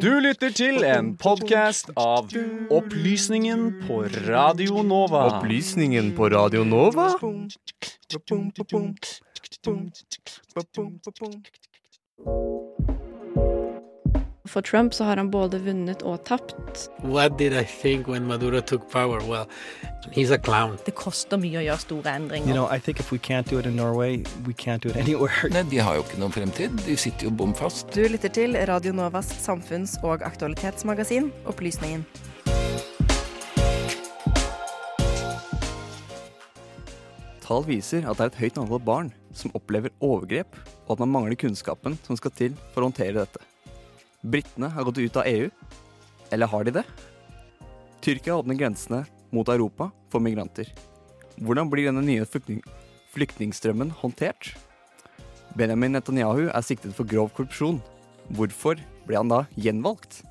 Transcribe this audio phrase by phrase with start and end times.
[0.00, 2.28] Du lytter til en podkast av
[2.68, 5.22] Opplysningen på Radio Nova.
[5.38, 7.08] Opplysningen på Radio Nova?
[14.52, 16.90] For Trump så har han både vunnet og tapt.
[17.00, 19.18] What did I think when Maduro took power?
[19.24, 19.46] Well,
[20.10, 20.76] he's a clown.
[20.84, 22.50] Det koster mye å gjøre store endringer.
[22.50, 24.96] You know, I think if we can't do it in Norway, we can't do it
[25.04, 25.48] anywhere.
[25.54, 26.74] Nei, De har jo ikke noen fremtid.
[26.84, 27.88] De sitter jo bom fast.
[27.96, 32.04] Du lytter til Radio Novas samfunns- og aktualitetsmagasin Opplysningen.
[37.40, 41.14] Tall viser at det er et høyt antall barn som opplever overgrep, og at man
[41.16, 43.40] mangler kunnskapen som skal til for å håndtere dette.
[44.22, 45.50] Britene har gått ut av EU.
[46.30, 46.84] Eller har de det?
[48.00, 50.68] Tyrkia åpner grensene mot Europa for migranter.
[51.42, 52.62] Hvordan blir denne nye flyktning
[53.12, 54.54] flyktningstrømmen håndtert?
[55.58, 57.82] Benjamin Netanyahu er siktet for grov korrupsjon.
[58.32, 60.22] Hvorfor ble han da gjenvalgt?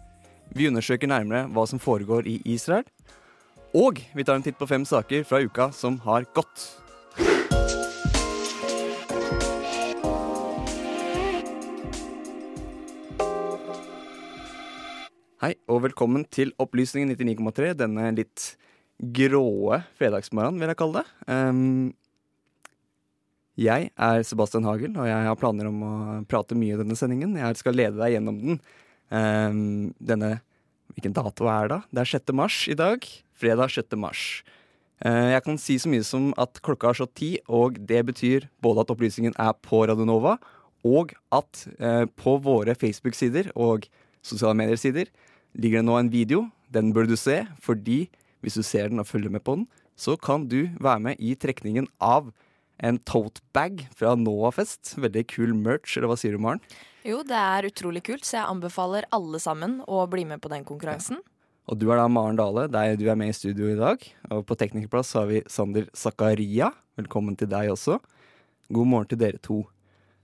[0.55, 2.88] Vi undersøker nærmere hva som foregår i Israel.
[3.78, 6.64] Og vi tar en titt på fem saker fra uka som har gått.
[15.42, 18.44] Hei, og velkommen til Opplysningen 99,3, denne litt
[19.17, 21.31] gråe fredagsmorgenen, vil jeg kalle det.
[21.34, 21.88] Um,
[23.58, 25.94] jeg er Sebastian Hagel, og jeg har planer om å
[26.30, 27.34] prate mye i denne sendingen.
[27.42, 28.59] Jeg skal lede deg gjennom den.
[29.09, 29.64] Um,
[29.97, 30.30] denne
[30.92, 31.80] Hvilken dato er det?
[31.89, 32.36] Det er 6.
[32.38, 33.09] mars i dag.
[33.42, 33.97] Fredag 6.
[33.97, 34.23] mars.
[35.02, 38.45] Eh, jeg kan si så mye som at klokka har slått ti, og det betyr
[38.62, 40.36] både at opplysningen er på Radionova,
[40.86, 43.88] og at eh, på våre Facebook-sider og
[44.22, 45.09] sosiale medier-sider
[45.57, 46.45] ligger det nå en video.
[46.71, 48.05] Den bør du se, fordi
[48.41, 49.67] hvis du ser den og følger med på den,
[49.99, 52.31] så kan du være med i trekningen av
[52.81, 54.95] en tote bag fra Noafest.
[54.97, 56.63] Veldig kul merch, eller hva sier du, Maren?
[57.05, 60.66] Jo, det er utrolig kult, så jeg anbefaler alle sammen å bli med på den
[60.66, 61.22] konkurransen.
[61.69, 64.02] Og du er da Maren Dale, deg, du er med i studio i dag.
[64.33, 66.72] Og på teknikerplass har vi Sander Zakaria.
[67.00, 68.00] Velkommen til deg også.
[68.73, 69.61] God morgen til dere to.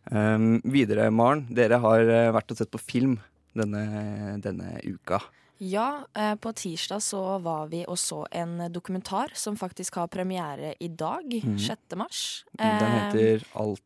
[0.10, 1.46] Um, videre, Maren.
[1.54, 3.18] Dere har uh, vært og sett på film
[3.58, 5.22] denne, denne uka.
[5.60, 10.76] Ja, eh, på tirsdag så var vi og så en dokumentar som faktisk har premiere
[10.80, 11.26] i dag,
[11.58, 11.96] 6.
[11.98, 12.44] mars.
[12.54, 13.82] Den Eh, heter Alt.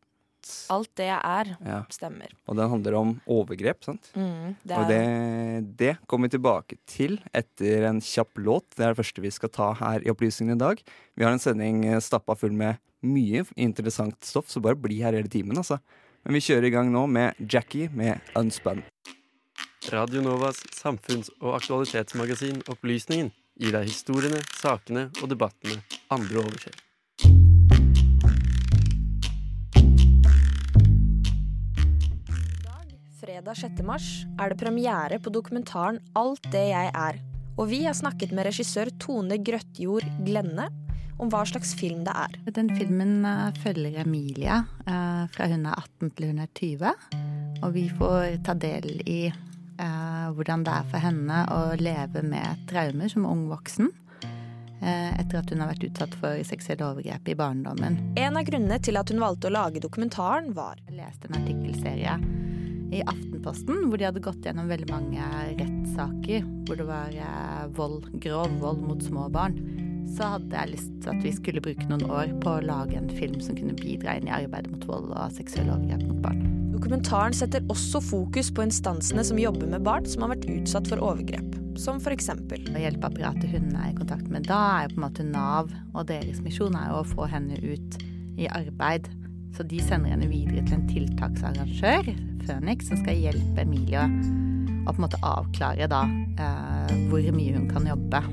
[0.74, 1.84] Alt det jeg er, Ja.
[1.88, 2.26] stemmer.
[2.50, 4.10] Og den handler om overgrep, sant?
[4.16, 8.68] Mm, det Og det, det kommer vi tilbake til etter en kjapp låt.
[8.74, 10.82] Det er det første vi skal ta her i Opplysningen i dag.
[11.16, 15.12] Vi har en sending eh, stappa full med mye interessant stoff, så bare bli her
[15.14, 15.78] hele timen, altså.
[16.26, 18.82] Men vi kjører i gang nå med Jackie med Unspun.
[19.90, 25.82] Radio Novas samfunns- og aktualitetsmagasin Opplysningen gir deg historiene, sakene og debattene
[26.14, 26.78] andre overser.
[33.22, 33.82] fredag 6.
[33.86, 34.06] mars
[34.38, 37.18] er det premiere på dokumentaren Alt det jeg er.
[37.58, 40.68] Og vi har snakket med regissør Tone Grøtjord Glenne
[41.22, 42.38] om hva slags film det er.
[42.54, 46.94] Den filmen eh, følger Emilie eh, fra hun er 18 til hun er 20.
[47.62, 49.20] Og vi får ta del i
[50.36, 53.90] hvordan det er for henne å leve med traumer som ung voksen.
[54.82, 57.98] eh, Etter at hun har vært utsatt for seksuelle overgrep i barndommen.
[58.18, 62.16] En av grunnene til at hun valgte å lage dokumentaren, var Jeg leste en artikkelserie
[62.92, 68.10] i Aftenposten hvor de hadde gått gjennom veldig mange rettssaker hvor det var eh, vold,
[68.20, 69.56] grov vold mot små barn.
[70.12, 73.08] Så hadde jeg lyst til at vi skulle bruke noen år på å lage en
[73.08, 76.61] film som kunne bidra inn i arbeidet mot vold og seksuelle overgrep mot barn.
[76.82, 80.98] Dokumentaren setter også fokus på instansene som jobber med barn som har vært utsatt for
[80.98, 82.00] overgrep, som.
[82.02, 86.08] Og hjelpeapparatet hun er i kontakt med da, er jo på en måte Nav, og
[86.10, 88.02] deres misjon er jo å få henne ut
[88.34, 89.06] i arbeid.
[89.54, 92.10] Så de sender henne videre til en tiltaksarrangør,
[92.48, 96.02] Phoenix, som skal hjelpe Emilie å på en måte avklare da
[96.34, 98.26] eh, hvor mye hun kan jobbe.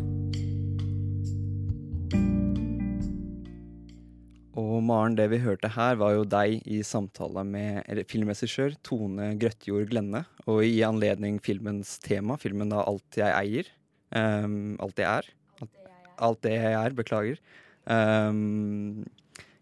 [4.89, 10.23] Maren, det vi hørte her, var jo deg i samtale med filmregissør Tone Grøtjord Glenne.
[10.49, 13.69] Og i anledning filmens tema, filmen da 'Alt jeg eier'.
[14.09, 15.29] Um, alt jeg er.
[15.61, 15.75] Alt,
[16.17, 17.37] alt det jeg er, beklager.
[17.85, 19.05] Um,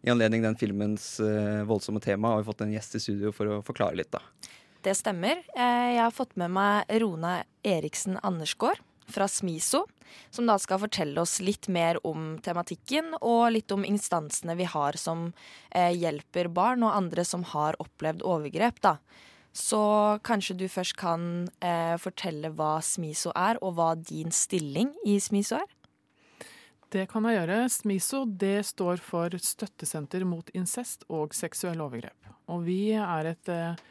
[0.06, 3.51] I anledning den filmens uh, voldsomme tema har vi fått en gjest i studio for
[3.51, 4.24] å forklare litt, da.
[4.86, 5.44] Det stemmer.
[5.57, 8.80] Eh, Jeg har fått med meg Rona Eriksen Andersgaard
[9.12, 9.86] fra Smiso,
[10.30, 14.98] som da skal fortelle oss litt mer om tematikken og litt om instansene vi har
[15.00, 15.31] som
[15.71, 18.81] eh, hjelper barn og andre som har opplevd overgrep.
[18.81, 18.98] da.
[19.57, 19.81] Så
[20.27, 25.57] kanskje du først kan eh, fortelle hva Smiso er, og hva din stilling i Smiso
[25.57, 25.71] er?
[26.94, 27.68] Det kan jeg gjøre.
[27.68, 32.30] SMISO det står for Støttesenter mot incest og seksuelle overgrep.
[32.48, 33.81] Og vi er et eh,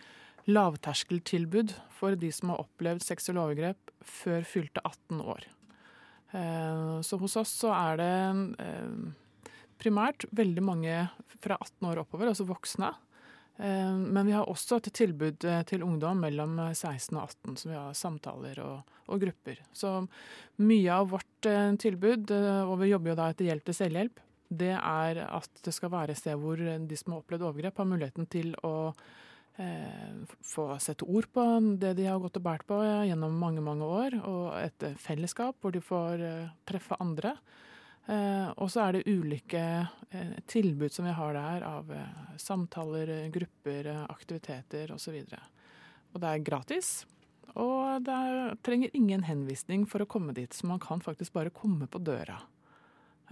[0.47, 5.47] lavterskeltilbud for de som har opplevd seksuelle overgrep før fylte 18 år.
[6.31, 8.13] Eh, så hos oss så er det
[8.63, 9.51] eh,
[9.81, 11.01] primært veldig mange
[11.43, 12.93] fra 18 år oppover, altså voksne.
[13.57, 17.81] Eh, men vi har også et tilbud til ungdom mellom 16 og 18, som vi
[17.81, 19.63] har samtaler og, og grupper.
[19.75, 19.99] Så
[20.63, 21.51] mye av vårt
[21.83, 25.91] tilbud, og vi jobber jo da etter hjelp til selvhjelp, det er at det skal
[25.91, 28.93] være et sted hvor de som har opplevd overgrep, har muligheten til å
[30.45, 31.43] få sette ord på
[31.81, 32.77] det de har gått og båret på
[33.09, 37.33] gjennom mange mange år, og et fellesskap hvor de får eh, treffe andre.
[38.07, 39.63] Eh, og så er det ulike
[40.15, 45.17] eh, tilbud som vi har der av eh, samtaler, grupper, aktiviteter osv.
[45.25, 45.41] Og, så
[46.13, 46.93] og det er gratis.
[47.57, 51.55] Og det er, trenger ingen henvisning for å komme dit, så man kan faktisk bare
[51.55, 52.39] komme på døra.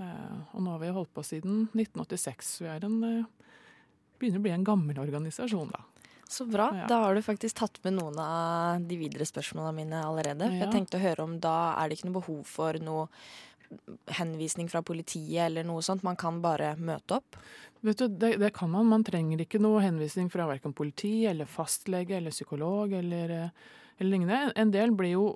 [0.01, 3.27] Eh, og nå har vi holdt på siden 1986, så vi er en,
[4.19, 5.85] begynner å bli en gammel organisasjon, da.
[6.35, 6.69] Så bra.
[6.75, 6.87] Ja.
[6.91, 10.49] Da har du faktisk tatt med noen av de videre spørsmålene mine allerede.
[10.51, 10.65] Ja.
[10.65, 13.07] Jeg tenkte å høre om da er det ikke noe behov for noe
[14.19, 16.05] henvisning fra politiet eller noe sånt.
[16.07, 17.39] Man kan bare møte opp.
[17.85, 18.89] Vet du, det, det kan man.
[18.91, 23.35] Man trenger ikke noe henvisning fra verken politi eller fastlege eller psykolog eller,
[23.99, 24.55] eller lignende.
[24.61, 25.27] En del blir jo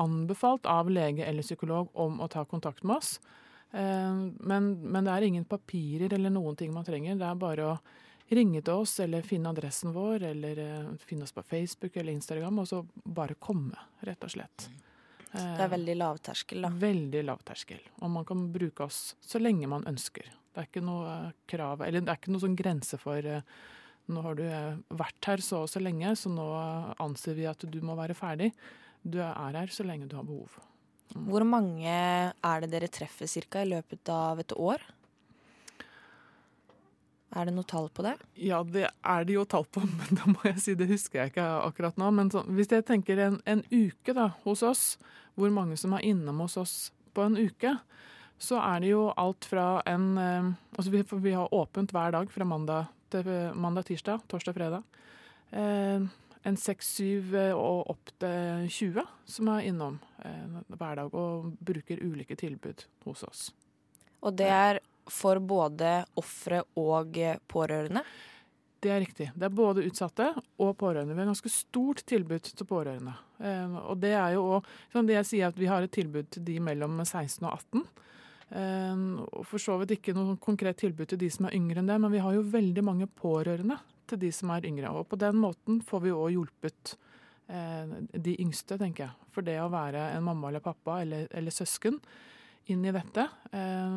[0.00, 3.18] anbefalt av lege eller psykolog om å ta kontakt med oss.
[3.72, 7.18] Eh, men, men, det er ingen papirer eller noen ting man trenger.
[7.18, 7.80] Det er bare å
[8.34, 12.62] ringe til oss eller finne adressen vår eller eh, finne oss på Facebook eller Instagram,
[12.62, 14.68] og så bare komme, rett og slett.
[15.30, 16.70] Det er veldig lavterskel, da.
[16.74, 17.82] Veldig lavterskel.
[18.02, 20.26] Og man kan bruke oss så lenge man ønsker.
[20.26, 21.12] Det er ikke noe
[21.50, 23.44] krav, eller det er ikke noe sånn grense for eh,
[24.10, 24.46] nå har du
[24.98, 26.46] vært her så og så lenge, så nå
[26.98, 28.50] anser vi at du må være ferdig.
[29.02, 30.58] Du er her så lenge du har behov.
[31.14, 34.82] Hvor mange er det dere treffer cirka i løpet av et år?
[37.30, 38.16] Er det noe tall på det?
[38.42, 41.34] Ja, det er det jo tall på, men da må jeg si det husker jeg
[41.34, 42.10] ikke akkurat nå.
[42.16, 44.84] Men så, hvis jeg tenker en, en, uke da, hos oss,
[45.38, 46.76] hvor mange som er innom hos oss
[47.14, 47.76] på en uke,
[48.40, 52.30] så er det jo alt fra en eh, Altså vi, vi har åpent hver dag
[52.32, 53.26] fra mandag til
[53.58, 55.00] mandag, tirsdag, torsdag, fredag.
[55.50, 56.06] Eh,
[56.42, 62.00] en seks-syv eh, og opp til 20 som er innom eh, hver dag og bruker
[62.00, 63.42] ulike tilbud hos oss.
[64.24, 64.80] Og det er
[65.12, 67.18] for både ofre og
[67.50, 68.02] pårørende?
[68.80, 69.26] Det er riktig.
[69.36, 70.30] Det er både utsatte
[70.62, 71.12] og pårørende.
[71.12, 73.12] Vi har et ganske stort tilbud til pårørende.
[73.38, 76.46] Eh, og det er jo òg det jeg sier at vi har et tilbud til
[76.46, 77.88] de mellom 16 og 18.
[78.50, 82.00] Og for så vidt ikke noe konkret tilbud til de som er yngre enn det,
[82.02, 83.76] men vi har jo veldig mange pårørende
[84.10, 84.90] til de som er yngre.
[84.90, 86.96] Og på den måten får vi òg hjulpet
[87.50, 89.30] eh, de yngste, tenker jeg.
[89.34, 92.00] For det å være en mamma eller pappa eller, eller søsken
[92.70, 93.28] inn i dette.
[93.52, 93.94] Eh,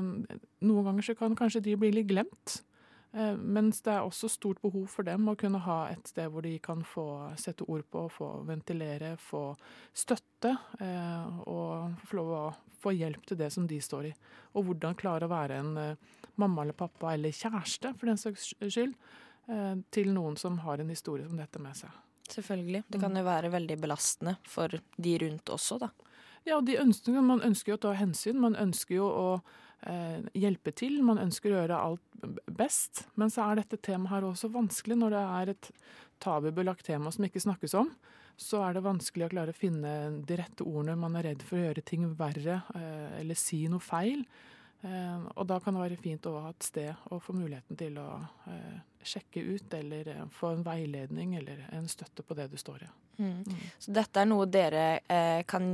[0.63, 2.61] noen ganger så kan kanskje de bli litt glemt.
[3.13, 6.45] Eh, mens det er også stort behov for dem å kunne ha et sted hvor
[6.45, 7.07] de kan få
[7.37, 9.51] sette ord på, få ventilere, få
[9.93, 10.55] støtte.
[11.45, 12.45] Og få lov å
[12.83, 14.15] få hjelp til det som de står i.
[14.57, 15.75] Og hvordan klare å være en
[16.41, 18.97] mamma eller pappa eller kjæreste, for den saks skyld,
[19.51, 21.91] Eh, til noen som har en historie som dette med seg.
[22.31, 22.85] Selvfølgelig.
[22.87, 23.19] Det kan mm.
[23.19, 25.89] jo være veldig belastende for de rundt også, da.
[26.47, 28.41] Ja, de ønsker, man ønsker jo å ta hensyn.
[28.43, 29.27] Man ønsker jo å
[29.87, 30.99] eh, hjelpe til.
[31.05, 33.05] Man ønsker å gjøre alt best.
[33.19, 35.71] Men så er dette temaet her også vanskelig når det er et
[36.23, 37.93] tabubelagt tema som ikke snakkes om.
[38.39, 39.93] Så er det vanskelig å klare å finne
[40.25, 40.97] de rette ordene.
[40.99, 44.25] Man er redd for å gjøre ting verre eh, eller si noe feil.
[44.83, 47.95] Eh, og da kan det være fint å ha et sted og få muligheten til
[48.01, 48.07] å
[48.51, 52.83] eh, sjekke ut eller eh, få en veiledning eller en støtte på det du står
[52.83, 52.89] i.
[53.21, 53.45] Mm.
[53.45, 53.61] Mm.
[53.79, 55.69] Så dette er noe dere eh, kan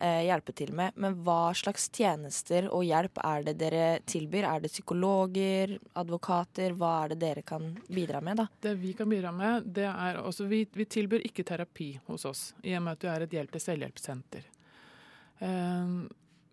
[0.00, 0.96] hjelpe til med.
[0.96, 4.48] Men hva slags tjenester og hjelp er det dere tilbyr?
[4.48, 6.72] Er det psykologer, advokater?
[6.78, 8.48] Hva er det dere kan bidra med, da?
[8.64, 12.46] Det vi kan bidra med, det er også Vi, vi tilbyr ikke terapi hos oss,
[12.62, 14.52] i og med at du er et hjelp til selvhjelpssenter.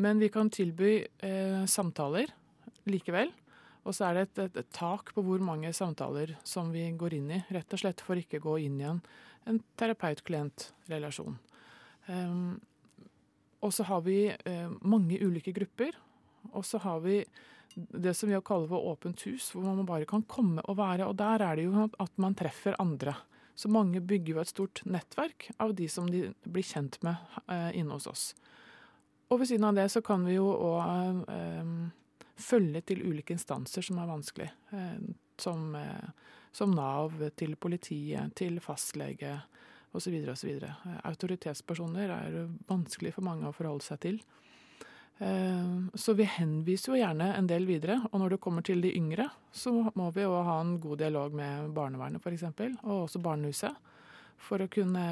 [0.01, 2.31] Men vi kan tilby eh, samtaler
[2.89, 3.29] likevel.
[3.85, 7.15] Og så er det et, et, et, tak på hvor mange samtaler som vi går
[7.17, 8.99] inn i, rett og slett for ikke å gå inn i en,
[9.49, 11.39] en terapeut-klient-relasjon.
[12.05, 12.59] Um,
[13.61, 15.97] og så har vi eh, mange ulike grupper.
[16.57, 17.21] Og så har vi
[17.73, 21.07] det som vi kaller for åpent hus, hvor man bare kan komme og være.
[21.07, 23.15] Og der er det jo at man treffer andre.
[23.55, 27.17] Så mange bygger jo et stort nettverk av de som de blir kjent med
[27.47, 28.31] eh, inne hos oss.
[29.31, 31.73] Og ved siden av det så kan vi jo òg eh,
[32.41, 34.49] følge til ulike instanser som er vanskelig.
[34.75, 34.97] Eh,
[35.41, 39.37] som, eh, som, Nav, til politiet, til fastlege
[39.95, 40.17] osv.
[40.33, 40.51] osv.
[40.67, 44.21] Eh, autoritetspersoner er vanskelig for mange å forholde seg til.
[45.21, 48.01] Eh, så vi henviser jo gjerne en del videre.
[48.11, 51.35] Og når det kommer til de yngre, så må vi jo ha en god dialog
[51.37, 52.49] med barnevernet f.eks.,
[52.83, 53.91] og også barnehuset.
[54.41, 55.05] For å kunne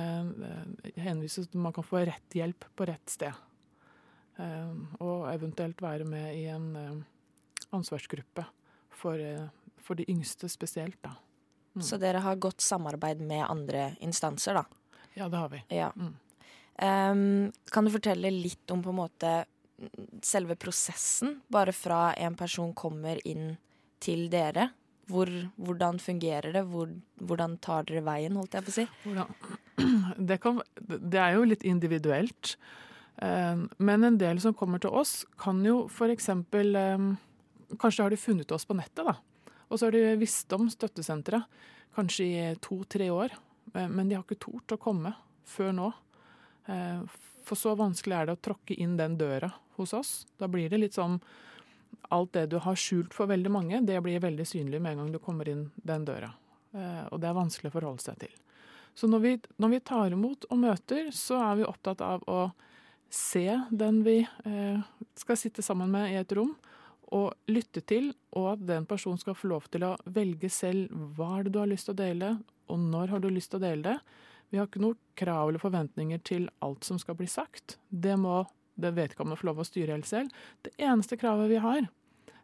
[0.49, 3.45] eh, henvise til at man kan få rett hjelp på rett sted.
[4.39, 6.93] Eh, og eventuelt være med i en eh,
[7.75, 8.46] ansvarsgruppe
[9.01, 9.48] for, eh,
[9.84, 11.15] for de yngste spesielt, da.
[11.75, 11.84] Mm.
[11.86, 14.65] Så dere har godt samarbeid med andre instanser, da?
[15.17, 15.62] Ja, det har vi.
[15.75, 15.91] Ja.
[15.96, 16.15] Mm.
[16.79, 19.31] Um, kan du fortelle litt om på en måte
[20.24, 23.58] selve prosessen, bare fra en person kommer inn
[24.03, 24.69] til dere?
[25.10, 26.63] Hvor, hvordan fungerer det?
[26.69, 28.88] Hvor, hvordan tar dere veien, holdt jeg på å si?
[29.03, 29.58] Hvordan-
[30.29, 32.55] Det, kan, det er jo litt individuelt.
[33.21, 36.29] Eh, Men en del som kommer til oss, kan jo f.eks.
[37.79, 39.15] Kanskje har de funnet oss på nettet, da.
[39.69, 41.43] Og så har de visst om støttesenteret
[41.95, 43.31] kanskje i to-tre år.
[43.75, 45.13] eh, Men de har ikke tort å komme
[45.45, 45.93] før nå.
[46.67, 47.01] Eh,
[47.43, 50.25] For så vanskelig er det å tråkke inn den døra hos oss.
[50.38, 51.19] Da blir det litt sånn
[52.11, 55.11] Alt det du har skjult for veldig mange, det blir veldig synlig med en gang
[55.11, 56.31] du kommer inn den døra.
[56.73, 58.29] Eh, Og det er vanskelig å forholde seg til.
[58.95, 62.51] Så når vi, når vi tar imot og møter, så er vi opptatt av å
[63.10, 64.82] se den vi eh,
[65.18, 66.56] skal sitte sammen med i et rom,
[67.10, 71.39] og lytte til, og at den personen skal få lov til å velge selv hva
[71.39, 72.36] er det du har lyst til å dele,
[72.70, 73.96] og når har du lyst til å dele det.
[74.50, 77.78] Vi har ikke noe krav eller forventninger til alt som skal bli sagt.
[77.89, 78.44] Det må
[78.80, 80.34] det vedkommende få lov å styre helt selv.
[80.66, 81.89] Det eneste kravet vi har,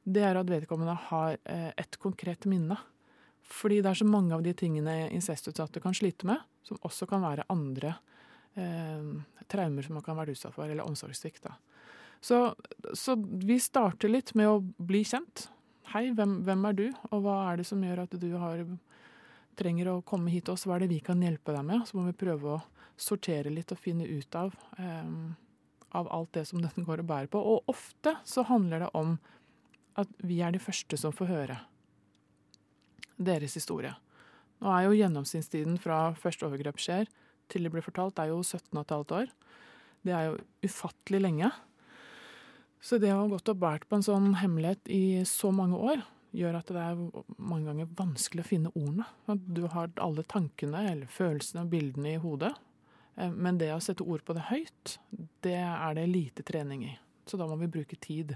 [0.05, 2.77] det er at vedkommende har eh, et konkret minne.
[3.45, 7.21] Fordi det er så mange av de tingene incestutsatte kan slite med, som også kan
[7.25, 8.14] være andre eh,
[8.55, 11.47] traumer som man kan være utsatt for, eller omsorgssvikt.
[12.23, 12.55] Så,
[12.93, 15.49] så vi starter litt med å bli kjent.
[15.93, 18.63] Hei, hvem, hvem er du, og hva er det som gjør at du har,
[19.59, 20.65] trenger å komme hit til oss?
[20.65, 21.85] Hva er det vi kan hjelpe deg med?
[21.85, 22.63] Så må vi prøve å
[22.97, 25.11] sortere litt og finne ut av, eh,
[25.99, 27.39] av alt det som dette går og bærer på.
[27.39, 29.17] Og ofte så handler det om
[29.95, 31.59] at vi er de første som får høre
[33.15, 33.93] deres historie.
[34.63, 37.07] Nå er jo gjennomsnittstiden fra første overgrep skjer
[37.51, 39.31] til det blir fortalt, er jo 17,5 år.
[40.05, 41.51] Det er jo ufattelig lenge.
[42.85, 46.03] Så det å ha gått og båret på en sånn hemmelighet i så mange år,
[46.35, 46.99] gjør at det er
[47.39, 49.07] mange ganger vanskelig å finne ordene.
[49.47, 52.51] Du har alle tankene eller følelsene og bildene i hodet.
[53.15, 54.97] Eh, Men det å sette ord på det høyt,
[55.45, 56.93] det er det lite trening i.
[57.25, 58.35] Så da må vi bruke tid.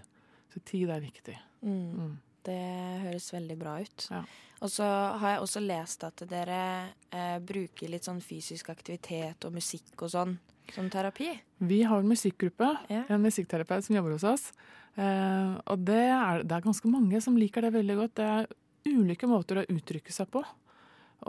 [0.50, 1.38] Så tid er viktig.
[1.62, 2.18] Mm.
[2.48, 2.60] Det
[3.06, 4.08] høres veldig bra ut.
[4.12, 4.22] Ja.
[4.60, 4.84] Og så
[5.22, 6.62] har jeg også lest at dere
[7.16, 10.38] eh, bruker litt sånn fysisk aktivitet og musikk og sånn
[10.74, 11.32] som terapi.
[11.66, 13.04] Vi har en musikkgruppe, Ja.
[13.10, 14.52] en musikkterapeut som jobber hos oss.
[15.00, 18.16] Eh, og det er, det er ganske mange som liker det veldig godt.
[18.20, 18.50] Det er
[18.90, 20.44] ulike måter å uttrykke seg på.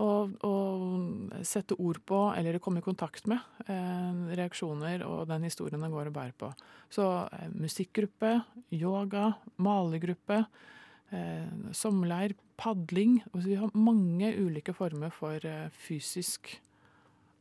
[0.01, 5.83] Og, og sette ord på eller komme i kontakt med eh, reaksjoner og den historien
[5.83, 6.53] den går og bærer på.
[6.95, 8.37] Så eh, musikkgruppe,
[8.71, 10.45] yoga, malergruppe,
[11.11, 13.21] eh, sommerleir, padling.
[13.33, 16.61] altså vi har mange ulike former for eh, fysisk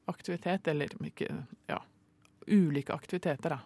[0.09, 1.29] aktivitet, eller ikke
[1.69, 1.81] Ja,
[2.47, 3.59] ulike aktiviteter, da.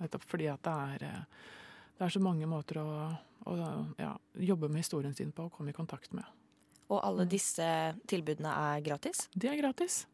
[0.00, 1.48] Nettopp fordi at det er, eh,
[1.98, 2.90] det er så mange måter å,
[3.46, 3.56] å
[3.98, 6.24] ja, jobbe med historien sin på og komme i kontakt med.
[6.90, 7.66] Og alle disse
[8.10, 9.28] tilbudene er gratis.
[9.34, 10.06] De er gratis.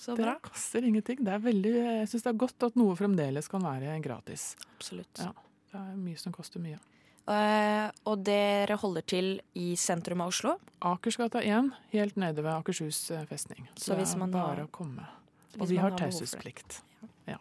[0.00, 1.20] Så det koster ingenting.
[1.24, 4.54] Det er veldig, jeg syns det er godt at noe fremdeles kan være gratis.
[4.78, 5.20] Absolutt.
[5.20, 5.32] Ja,
[5.72, 6.80] det er mye som koster mye.
[7.28, 10.56] Eh, og dere holder til i sentrum av Oslo.
[10.82, 13.68] Akersgata 1, helt nede ved Akershus eh, festning.
[13.78, 15.06] Så hvis det er bare har- å komme.
[15.60, 16.80] Og vi har har taushetsplikt.
[17.28, 17.36] Ja.
[17.36, 17.38] det.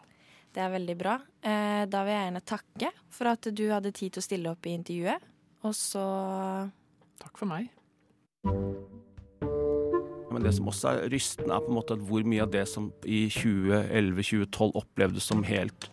[0.53, 1.15] Det er veldig bra.
[1.41, 4.65] Eh, da vil jeg gjerne takke for at du hadde tid til å stille opp
[4.67, 5.19] i intervjuet.
[5.63, 6.71] Og så
[7.21, 7.69] Takk for meg.
[10.31, 12.67] Men det som også er rystende, er på en måte at hvor mye av det
[12.67, 15.89] som i 2011-2012 opplevdes som helt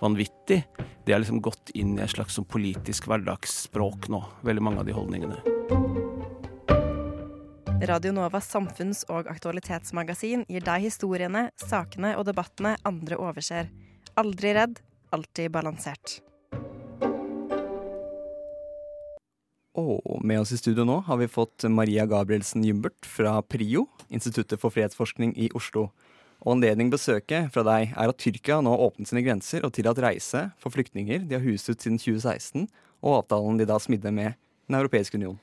[0.00, 0.62] vanvittig,
[1.06, 4.22] det er liksom gått inn i et slags sånn politisk hverdagsspråk nå.
[4.46, 5.40] Veldig mange av de holdningene.
[7.88, 13.70] Radio Novas samfunns- og aktualitetsmagasin gir deg historiene, sakene og debattene andre overser.
[14.20, 14.82] Aldri redd,
[15.16, 16.20] alltid balansert.
[19.80, 24.60] Og med oss i studio nå har vi fått Maria Gabrielsen Jumbert fra PRIO, Instituttet
[24.60, 25.88] for fredsforskning i Oslo.
[26.40, 30.00] Og anledning besøket fra deg er at Tyrkia nå har åpnet sine grenser og tillatt
[30.00, 32.68] reise for flyktninger de har huset ut siden 2016,
[33.04, 34.38] og avtalen de da smidde med
[34.70, 35.38] Den europeiske union.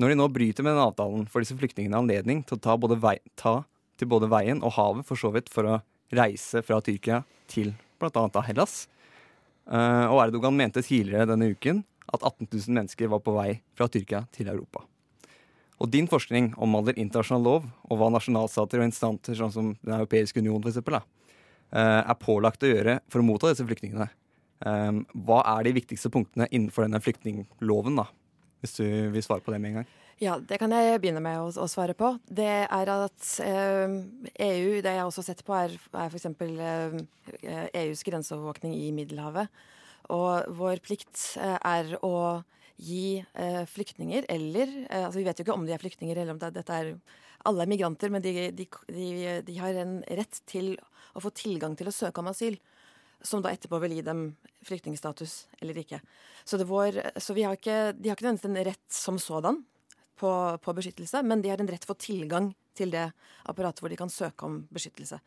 [0.00, 3.18] Når de nå bryter med den avtalen, får disse flyktningene anledning til å ta, vei,
[3.36, 3.58] ta
[4.00, 5.80] til både veien og havet for så vidt for å
[6.16, 8.42] reise fra Tyrkia til bl.a.
[8.46, 8.86] Hellas.
[9.68, 13.90] Eh, og Erdogan mente tidligere denne uken at 18 000 mennesker var på vei fra
[13.92, 14.86] Tyrkia til Europa.
[15.82, 20.38] Og din forskning omhandler internasjonal lov og hva nasjonalstater og instanser sånn som Den europeiske
[20.38, 21.00] union for eksempel,
[21.74, 24.08] eh, er pålagt å gjøre for å motta disse flyktningene.
[24.64, 24.92] Eh,
[25.26, 27.96] Hva er de viktigste punktene innenfor denne flyktningloven?
[27.96, 28.06] da?
[28.62, 29.90] Hvis du vil svare på det med en gang.
[30.22, 32.12] Ja, det kan jeg begynne med å, å svare på.
[32.30, 33.90] Det er at eh,
[34.38, 36.28] EU, det jeg har også sett på, er, er f.eks.
[37.42, 39.50] Eh, EUs grenseovervåkning i Middelhavet.
[40.14, 42.44] Og vår plikt eh, er å
[42.82, 46.34] gi eh, flyktninger, eller eh, altså Vi vet jo ikke om de er flyktninger, eller
[46.34, 46.92] om det, dette er
[47.48, 49.08] Alle er migranter, men de, de, de,
[49.46, 50.74] de har en rett til
[51.12, 52.58] å få tilgang til å søke om asyl
[53.22, 54.22] som da etterpå vil gi dem
[54.66, 56.00] flyktningstatus eller ikke.
[56.44, 59.60] Så, var, så har ikke, de har ikke nødvendigvis en rett som sådan
[60.18, 63.08] på, på, beskyttelse, men de har en rett for tilgang til det
[63.50, 65.20] apparatet hvor de kan søke om beskyttelse.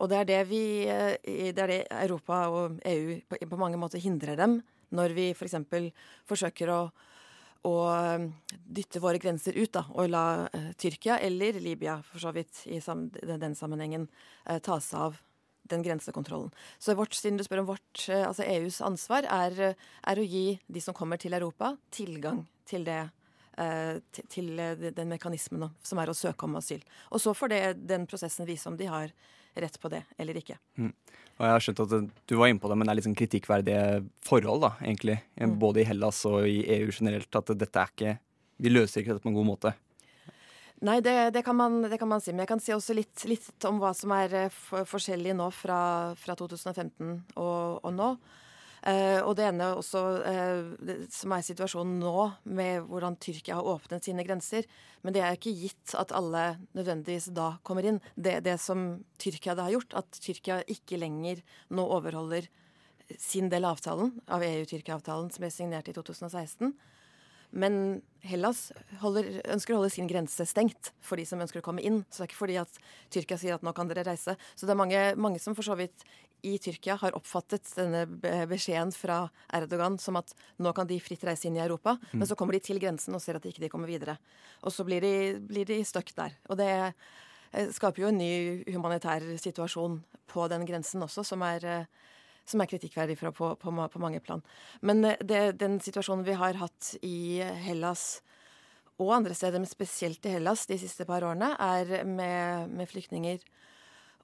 [0.00, 4.00] Og det er det vi det er det Europa og EU på, på mange måter
[4.00, 4.60] hindrer dem
[4.96, 5.56] når vi f.eks.
[5.70, 5.88] For
[6.32, 6.80] forsøker å,
[7.68, 7.74] å,
[8.50, 12.80] dytte våre grenser ut da, og la uh, Tyrkia eller Libya for så vidt i
[12.84, 14.08] sam, den sammenhengen
[14.48, 15.20] uh, ta seg av
[15.70, 16.50] den grensekontrollen.
[16.82, 20.58] Så vårt, siden du spør om vårt, uh, altså EUs ansvar, er, er, å gi
[20.66, 23.06] de som kommer til Europa, tilgang til det
[23.60, 24.60] til, til
[24.96, 26.80] den mekanismen som er å søke om asyl.
[27.12, 27.58] Og så får det,
[27.90, 29.10] den prosessen vise om de har
[29.54, 30.56] rett på det eller ikke.
[30.78, 30.92] Mm.
[31.40, 31.92] Og jeg har skjønt at
[32.28, 33.84] Du var inne på det, men det er litt sånn kritikkverdige
[34.26, 35.20] forhold, da, egentlig.
[35.40, 35.54] Mm.
[35.62, 37.30] Både i Hellas og i EU generelt.
[37.36, 38.18] At dette er ikke
[38.60, 39.72] Vi løser ikke dette på en god måte.
[40.84, 42.32] Nei, det, det, kan, man, det kan, man, si.
[42.32, 45.80] Men jeg kan si også litt, litt om hva som er eh, forskjellig nå fra,
[46.16, 48.14] fra 2015 og, og nå.
[48.80, 52.14] Uh, og det ene også uh, som er situasjonen nå,
[52.48, 54.68] med hvordan Tyrkia har åpnet sine grenser.
[55.04, 56.44] Men det er ikke gitt at alle
[56.76, 58.00] nødvendigvis da kommer inn.
[58.16, 61.44] Det, det som Tyrkia da har gjort, at Tyrkia ikke lenger
[61.76, 62.48] nå overholder
[63.18, 66.72] sin del av avtalen, av EU-Tyrkia-avtalen som ble signert i 2016.
[67.50, 68.68] Men Hellas
[69.00, 72.04] holder, ønsker å holde sin grense stengt for de som ønsker å komme inn.
[72.08, 74.36] Så det er ikke fordi at Tyrkia sier at nå kan dere reise.
[74.54, 76.04] Så det er mange, mange som for så vidt
[76.42, 78.04] i Tyrkia har oppfattet denne
[78.50, 79.22] beskjeden fra
[79.56, 82.18] Erdogan som at nå kan de fritt reise inn i Europa, mm.
[82.18, 84.16] men så kommer de til grensen og ser at de ikke kommer videre.
[84.64, 86.36] Og så blir de, blir de stuck der.
[86.48, 88.32] Og det eh, skaper jo en ny
[88.70, 92.10] humanitær situasjon på den grensen også, som er, eh,
[92.48, 94.42] som er kritikkverdig på, på, på, mange plan.
[94.80, 98.20] Men eh, det, den situasjonen vi har hatt i Hellas
[99.00, 103.40] og andre steder, men spesielt i Hellas de siste par årene, er med, med flyktninger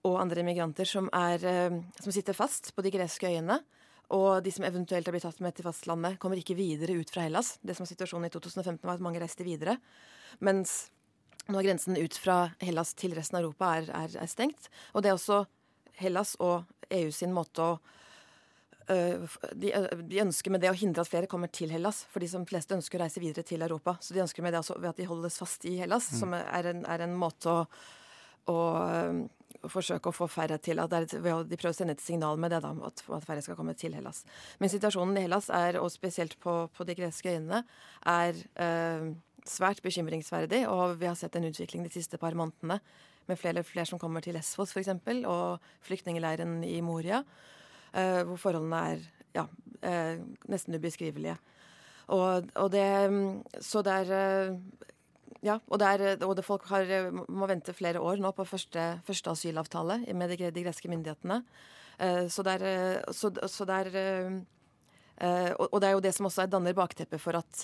[0.06, 3.60] og andre migranter som, er, eh, som sitter fast på de greske øyene.
[4.14, 7.24] Og de som eventuelt har blitt tatt med til fastlandet, kommer ikke videre ut fra
[7.26, 7.56] Hellas.
[7.58, 9.80] Det som var situasjonen i 2015, var at mange reiste videre.
[10.38, 10.92] Mens
[11.50, 14.70] nå er grensen ut fra Hellas til resten av Europa er, er, er stengt.
[14.94, 15.44] Og det er også
[15.98, 17.76] Hellas og EU sin måte å
[18.92, 19.72] øh, de,
[20.06, 22.76] de, ønsker med det å hindre at flere kommer til Hellas, for de som fleste
[22.78, 23.96] ønsker å reise videre til Europa.
[23.98, 26.18] Så de ønsker med det altså ved at de holdes fast i Hellas, mm.
[26.20, 27.64] som er en, er en måte å,
[28.54, 28.58] å
[29.70, 32.62] forsøke å få færre til at er, De prøver å sende et signal med det,
[32.64, 34.24] da, at, at færre skal komme til Hellas.
[34.60, 37.62] Men situasjonen i Hellas, er, og spesielt på, på de greske øyene,
[38.06, 39.10] er eh,
[39.46, 40.64] svært bekymringsverdig.
[40.70, 42.80] Og vi har sett en utvikling de siste par månedene
[43.26, 44.92] med flere flere som kommer til Lesvos f.eks.,
[45.26, 47.22] og flyktningleiren i Moria,
[47.92, 49.46] eh, hvor forholdene er ja,
[49.82, 51.36] eh, nesten ubeskrivelige.
[52.14, 52.86] Og, og det,
[53.66, 54.84] så det er eh,
[55.44, 59.32] ja, og, der, og det folk har, må vente flere år nå på første, første
[59.32, 61.42] asylavtale med de, de greske myndighetene.
[61.96, 62.66] Uh, så der,
[63.16, 63.90] så, så der
[65.16, 67.62] og, og, det er jo det som også danner bakteppet for at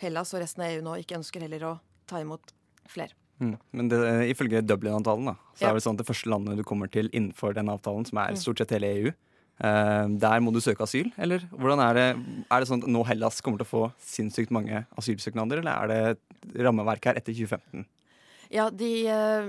[0.00, 1.72] Hellas og resten av EU nå ikke ønsker heller å
[2.08, 2.54] ta imot
[2.88, 3.12] flere.
[3.38, 3.56] Mm.
[3.76, 3.98] Men det,
[4.32, 5.70] ifølge Dublin-avtalen da, så ja.
[5.70, 8.32] er det sånn at det første landet du kommer til innenfor den avtalen, som er
[8.32, 8.40] mm.
[8.40, 9.12] stort sett hele EU,
[9.56, 12.06] der må du søke asyl, eller hvordan er det?
[12.52, 16.16] Er det sånn at nå Hellas kommer til å få sinnssykt mange asylsøknader, eller er
[16.52, 17.86] det rammeverk her etter 2015?
[18.52, 19.48] Ja, de, uh,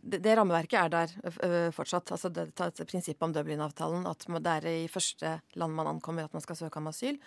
[0.00, 2.12] det, det, rammeverket er der fortsatt.
[2.14, 6.36] Altså det, det prinsippet om Dublin-avtalen, at det er i første land man ankommer at
[6.36, 7.20] man skal søke om asyl.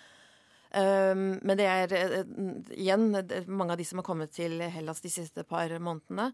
[0.74, 1.94] men det er
[2.72, 3.10] igjen
[3.48, 6.32] mange av de som har kommet til Hellas de siste par månedene,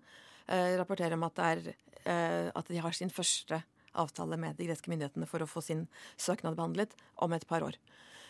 [0.77, 3.57] rapporterer om at, det er, at de har sin første
[3.99, 7.77] avtale med de greske myndighetene for å få sin søknad behandlet om et par år.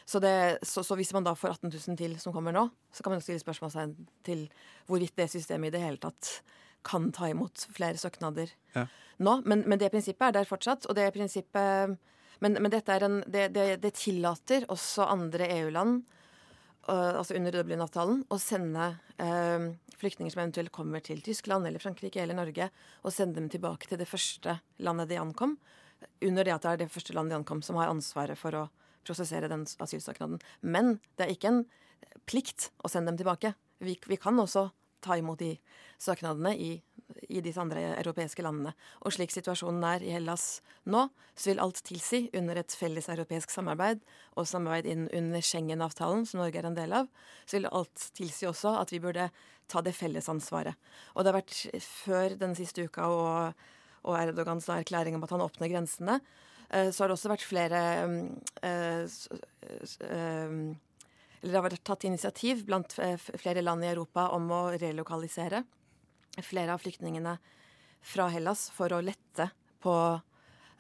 [0.08, 2.64] Så, det, så, så, hvis man da får 18 000 til som kommer nå,
[2.96, 4.46] så kan man stille spørsmål til
[4.88, 6.38] hvorvidt det systemet i det hele tatt
[6.88, 8.86] kan ta imot flere søknader ja.
[9.20, 9.42] nå.
[9.44, 10.88] Men, men, det prinsippet er der fortsatt.
[10.88, 11.98] og det prinsippet
[12.40, 16.04] men, men er en, det, det, det tillater også andre EU-land
[16.94, 18.90] altså under Dublin-avtalen, å sende
[19.22, 19.68] eh,
[20.00, 22.70] flyktninger som eventuelt kommer til Tyskland eller Frankrike eller Norge,
[23.04, 25.58] og sende dem tilbake til det første landet de ankom,
[26.22, 28.68] under det at det er det første landet de ankom som har ansvaret for å
[29.08, 30.40] prosessere den asylsøknaden.
[30.62, 31.64] Men det er ikke en
[32.30, 33.54] plikt å sende dem tilbake.
[33.84, 34.70] Vi, vi kan også
[35.04, 35.56] ta imot de
[36.02, 36.72] søknadene i
[37.30, 38.74] i disse andre europeiske landene.
[39.06, 43.54] Og slik situasjonen er i Hellas nå, så vil alt tilsi, under et felles europeisk
[43.54, 44.02] samarbeid
[44.36, 47.12] og samarbeid under Schengen-avtalen, som Norge er en del av,
[47.46, 49.30] så vil alt tilsi også at vi burde
[49.68, 50.76] ta det fellesansvaret.
[51.16, 53.64] Og det har vært før den siste uka og,
[54.08, 56.20] og Erdogans erklæring om at han åpner grensene,
[56.70, 57.86] eh, så har det også vært flere
[58.64, 59.16] eh,
[60.12, 60.76] eh,
[61.38, 65.62] eller det har vært tatt initiativ blant flere land i Europa om å relokalisere
[66.46, 67.38] flere av flyktningene
[68.08, 69.50] fra Hellas for å lette
[69.84, 69.96] på,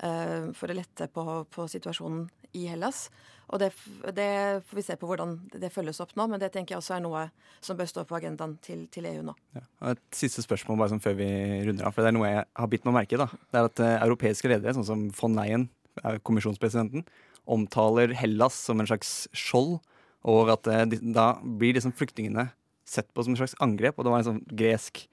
[0.03, 3.07] uh, å lette på, på situasjonen i Hellas.
[3.47, 3.69] Og det,
[4.15, 4.29] det,
[4.67, 7.03] får vi se på hvordan det følges opp nå, men det tenker jeg også er
[7.05, 7.21] noe
[7.63, 9.35] som bør stå på agendaen til, til EU nå.
[9.55, 9.63] Ja.
[9.93, 11.29] Et siste spørsmål bare sånn før vi
[11.67, 13.21] runder av, for det er noe jeg har bitt meg merke i.
[13.23, 15.69] Det er at uh, europeiske ledere, sånn som von Leyen,
[16.27, 17.07] kommisjonspresidenten,
[17.47, 19.79] omtaler Hellas som en slags skjold
[20.27, 20.83] og at uh,
[21.15, 22.49] da blir liksom flyktningene
[22.87, 23.97] sett på som en slags angrep.
[23.97, 25.05] Og det var en sånn gresk,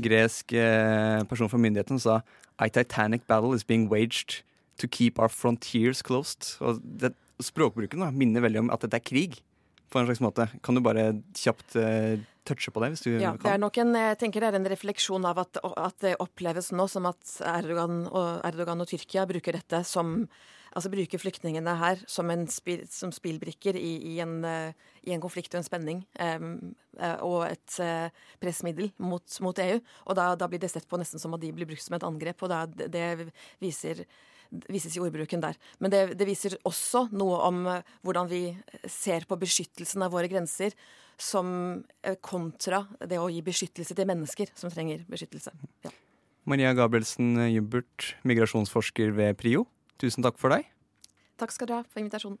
[0.00, 2.22] gresk eh, person fra myndigheten sa
[2.60, 4.42] A titanic battle is being waged
[4.78, 6.56] to keep our frontiers closed.
[6.60, 9.40] Og det, språkbruken da, minner veldig om at dette er krig.
[9.92, 10.46] På en slags måte.
[10.64, 12.16] Kan du bare kjapt uh,
[12.48, 12.92] touche på det?
[12.94, 13.42] hvis du ja, kan?
[13.42, 16.70] Det er nok en, jeg tenker det er en refleksjon av at, at det oppleves
[16.72, 20.22] nå som at Erdogan og, Erdogan og Tyrkia bruker dette som
[20.72, 25.54] altså bruke flyktningene her som, spil, som spillbrikker i, i, en, uh, i, en, konflikt
[25.54, 26.02] og en spenning.
[26.18, 28.08] Um, uh, og et uh,
[28.42, 29.80] pressmiddel mot, mot, EU.
[30.06, 32.06] Og da, da, blir det sett på nesten som at de blir brukt som et
[32.06, 32.44] angrep.
[32.44, 33.32] Og da, det
[33.62, 34.06] viser
[34.68, 35.56] vises i ordbruken der.
[35.80, 37.62] Men det, det, viser også noe om
[38.04, 38.42] hvordan vi
[38.84, 40.76] ser på beskyttelsen av våre grenser
[41.16, 41.80] som
[42.20, 45.54] kontra det å gi beskyttelse til mennesker som trenger beskyttelse.
[45.86, 45.94] Ja.
[46.44, 49.64] Maria Gabrielsen Jubbert, migrasjonsforsker ved PRIO.
[50.02, 50.66] Tusen takk for deg.
[51.38, 52.40] Takk skal du ha for invitasjonen.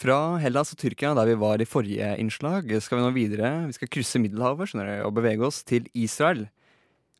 [0.00, 3.50] Fra Hellas og Tyrkia, der vi var i forrige innslag, skal vi nå videre.
[3.68, 6.46] Vi skal krysse Middelhavet skjønner du, og bevege oss til Israel.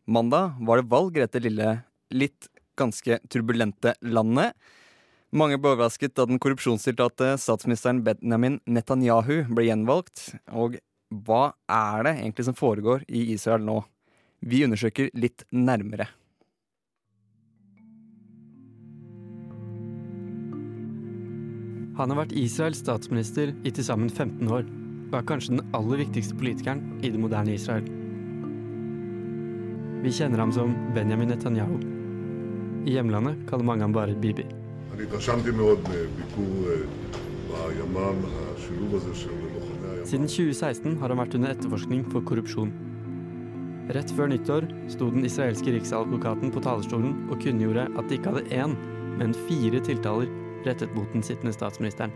[0.08, 1.74] Mandag var det valg i dette lille,
[2.08, 2.48] litt
[2.80, 4.56] ganske turbulente landet.
[5.36, 10.30] Mange ble overrasket da den korrupsjonstiltalte statsministeren Benjamin Netanyahu ble gjenvalgt.
[10.48, 10.80] Og
[11.12, 13.76] hva er det egentlig som foregår i Israel nå?
[14.40, 16.08] Vi undersøker litt nærmere.
[22.00, 24.62] Han har vært Israels statsminister i til sammen 15 år,
[25.10, 27.84] og er kanskje den aller viktigste politikeren i det moderne Israel.
[30.00, 31.76] Vi kjenner ham som Benjamin Netanyahu.
[32.88, 34.46] I hjemlandet kaller mange ham bare Bibi.
[40.08, 42.72] Siden 2016 har han vært under etterforskning for korrupsjon.
[43.92, 48.48] Rett før nyttår sto den israelske riksadvokaten på talerstolen og kunngjorde at de ikke hadde
[48.56, 48.78] én,
[49.20, 50.30] men fire tiltaler
[50.66, 52.12] rettet mot den sittende statsministeren.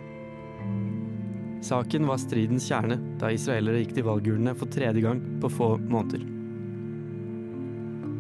[1.65, 6.25] Saken var stridens kjerne da israelere gikk til valgurnene for tredje gang på få måneder.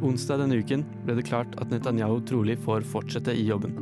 [0.04, 3.76] Onsdag denne uken ble det klart at Netanyahu trolig får fortsette i jobben.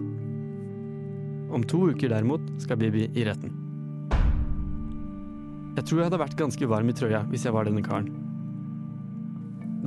[1.53, 3.55] Om to uker derimot skal Bibi i retten.
[5.73, 8.11] Jeg tror jeg hadde vært ganske varm i trøya hvis jeg var denne karen.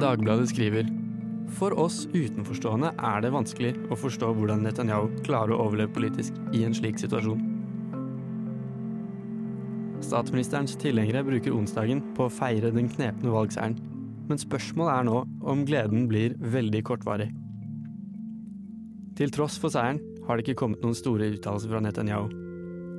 [0.02, 0.88] Dagbladet skriver
[1.54, 6.64] for oss utenforstående er det vanskelig å forstå hvordan Netanyahu klarer å overleve politisk i
[6.68, 7.42] en slik situasjon.
[10.06, 13.78] Statsministerens tilhengere bruker onsdagen på å feire den knepne valgseieren,
[14.30, 17.32] men spørsmålet er nå om gleden blir veldig kortvarig.
[19.16, 22.30] Til tross for seieren har det ikke kommet noen store uttalelser fra Netanyahu,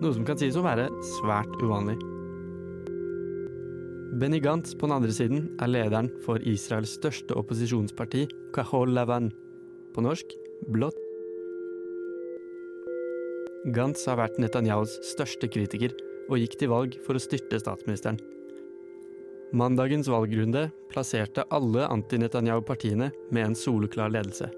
[0.01, 1.99] noe som kan sies å være svært uvanlig.
[4.17, 8.23] Benny Gantz på den andre siden er lederen for Israels største opposisjonsparti,
[8.57, 9.27] Kahol Lavan.
[9.93, 10.31] På norsk
[10.73, 10.97] blått.
[13.77, 15.93] Gantz har vært Netanyahus største kritiker
[16.31, 18.17] og gikk til valg for å styrte statsministeren.
[19.57, 24.49] Mandagens valgrunde plasserte alle anti-Netanyahu-partiene med en soleklar ledelse.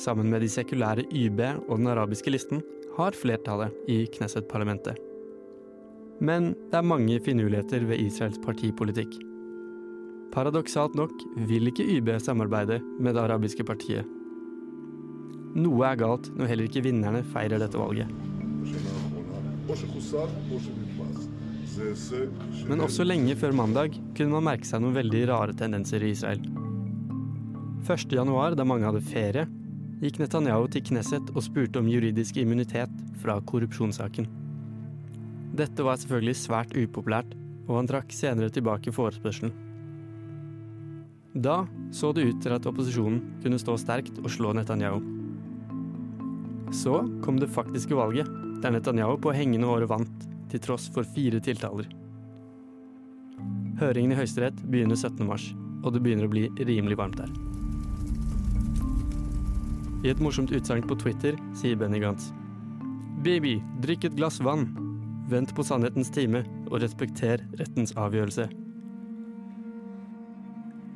[0.00, 2.64] Sammen med de sekulære YB og den arabiske listen
[2.96, 5.07] har flertallet i Knesset-parlamentet.
[6.20, 9.12] Men det er mange finurligheter ved Israels partipolitikk.
[10.34, 11.12] Paradoksalt nok
[11.48, 14.06] vil ikke YB samarbeide med det arabiske partiet.
[15.58, 18.10] Noe er galt når heller ikke vinnerne feirer dette valget.
[22.68, 26.42] Men også lenge før mandag kunne man merke seg noen veldig rare tendenser i Israel.
[27.88, 28.10] 1.
[28.12, 29.46] januar, da mange hadde ferie,
[30.02, 34.28] gikk Netanyahu til Knesset og spurte om juridisk immunitet fra korrupsjonssaken.
[35.58, 37.32] Dette var selvfølgelig svært upopulært,
[37.66, 39.50] og han trakk senere tilbake forespørselen.
[41.34, 45.02] Da så det ut til at opposisjonen kunne stå sterkt og slå Netanyahu.
[46.74, 48.28] Så kom det faktiske valget,
[48.62, 51.90] der Netanyahu på hengende håret vant, til tross for fire tiltaler.
[53.78, 55.26] Høringen i Høyesterett begynner 17.
[55.28, 55.50] mars,
[55.84, 57.30] og det begynner å bli rimelig varmt der.
[60.06, 62.30] I et morsomt utsagn på Twitter sier Benny Gantz
[63.26, 64.87] Baby, drikk et glass vann.
[65.28, 68.46] Vent på sannhetens time, og respekter rettens avgjørelse.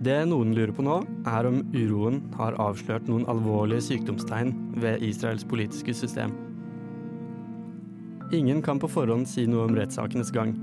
[0.03, 0.97] Det noen lurer på nå,
[1.31, 6.33] er om uroen har avslørt noen alvorlige sykdomstegn ved Israels politiske system.
[8.33, 10.57] Ingen kan på forhånd si noe om rettssakenes gang.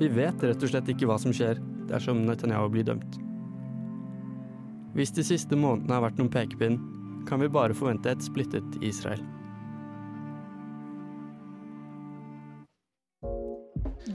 [0.00, 3.16] Vi vet rett og slett ikke hva som skjer dersom Netanyahu blir dømt.
[4.98, 6.80] Hvis de siste månedene har vært noen pekepinn,
[7.28, 9.22] kan vi bare forvente et splittet Israel.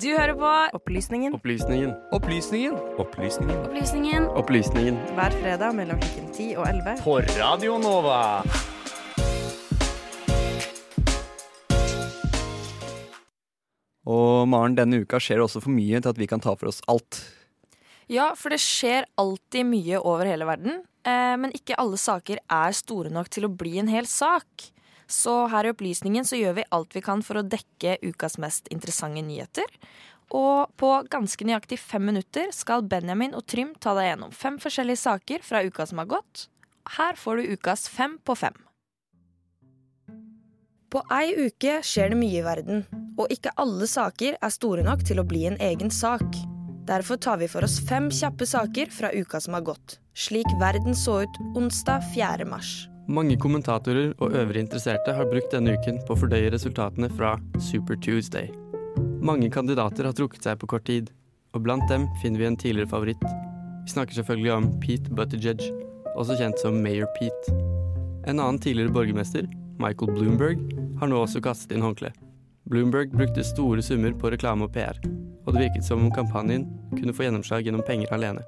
[0.02, 1.92] Du hører på Opplysningen Opplysningen.
[2.16, 2.72] Opplysningen.
[2.98, 3.58] Opplysningen.
[3.68, 4.24] Opplysningen.
[4.40, 4.96] Opplysningen.
[5.14, 6.96] hver fredag mellom klokken 10 og 11.
[7.04, 8.22] På Radio Nova.
[14.10, 16.72] Og Maren, denne uka skjer det også for mye til at vi kan ta for
[16.72, 17.22] oss alt.
[18.10, 20.82] Ja, for det skjer alltid mye over hele verden.
[21.06, 24.72] Eh, men ikke alle saker er store nok til å bli en hel sak.
[25.12, 28.72] Så her i Opplysningen så gjør vi alt vi kan for å dekke ukas mest
[28.72, 29.68] interessante nyheter.
[30.32, 35.04] Og på ganske nøyaktig fem minutter skal Benjamin og Trym ta deg gjennom fem forskjellige
[35.04, 36.48] saker fra uka som har gått.
[36.96, 38.56] Her får du ukas fem på fem.
[40.92, 42.82] På ei uke skjer det mye i verden,
[43.20, 46.26] og ikke alle saker er store nok til å bli en egen sak.
[46.88, 50.98] Derfor tar vi for oss fem kjappe saker fra uka som har gått, slik verden
[50.98, 52.48] så ut onsdag 4.
[52.50, 52.91] mars.
[53.10, 57.98] Mange kommentatorer og øvrige interesserte har brukt denne uken på å fordøye resultatene fra Super
[57.98, 58.52] Tuesday.
[59.22, 61.10] Mange kandidater har trukket seg på kort tid,
[61.58, 63.26] og blant dem finner vi en tidligere favoritt.
[63.82, 65.66] Vi snakker selvfølgelig om Pete Buttigieg,
[66.14, 67.58] også kjent som Mayor Pete.
[68.30, 69.50] En annen tidligere borgermester,
[69.82, 70.62] Michael Bloomberg,
[71.02, 72.18] har nå også kastet inn håndkleet.
[72.70, 75.00] Bloomberg brukte store summer på reklame og PR,
[75.48, 78.46] og det virket som om kampanjen kunne få gjennomslag gjennom penger alene.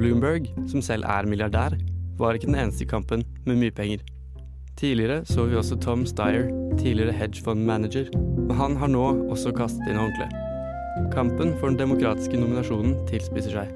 [0.00, 1.76] Bloomberg, som selv er milliardær,
[2.18, 4.02] var ikke den eneste i kampen med mye penger.
[4.76, 6.48] Tidligere så vi også Tom Steyer,
[6.78, 10.34] tidligere hedgefondmanager, men han har nå også kastet inn håndkleet.
[11.14, 13.70] Kampen for den demokratiske nominasjonen tilspisser seg.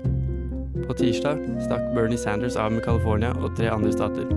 [0.86, 4.30] På tirsdag stakk Bernie Sanders av med California og tre andre stater.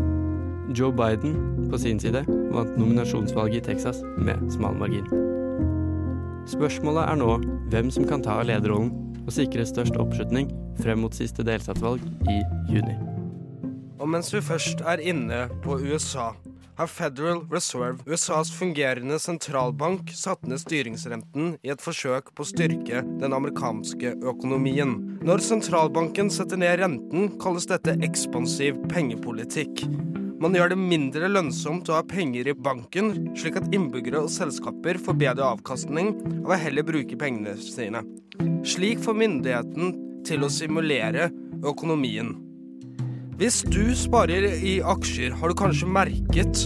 [0.78, 1.36] Joe Biden
[1.70, 5.08] på sin side vant nominasjonsvalget i Texas med smal margin.
[6.50, 7.38] Spørsmålet er nå
[7.72, 10.50] hvem som kan ta lederrollen og sikre størst oppslutning
[10.82, 12.42] frem mot siste delstatsvalg i
[12.74, 13.11] juni.
[14.02, 16.32] Og mens vi først er inne på USA,
[16.80, 23.04] har Federal Reserve, USAs fungerende sentralbank, satt ned styringsrenten i et forsøk på å styrke
[23.22, 24.96] den amerikanske økonomien.
[25.22, 29.86] Når sentralbanken setter ned renten, kalles dette ekspansiv pengepolitikk.
[30.42, 34.98] Man gjør det mindre lønnsomt å ha penger i banken, slik at innbyggere og selskaper
[34.98, 38.02] får bedre avkastning av å heller bruke pengene sine.
[38.66, 41.30] Slik får myndigheten til å simulere
[41.62, 42.40] økonomien.
[43.41, 46.60] Hvis du sparer i aksjer, har du kanskje merket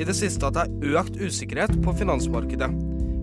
[0.00, 2.70] i det siste at det er økt usikkerhet på finansmarkedet.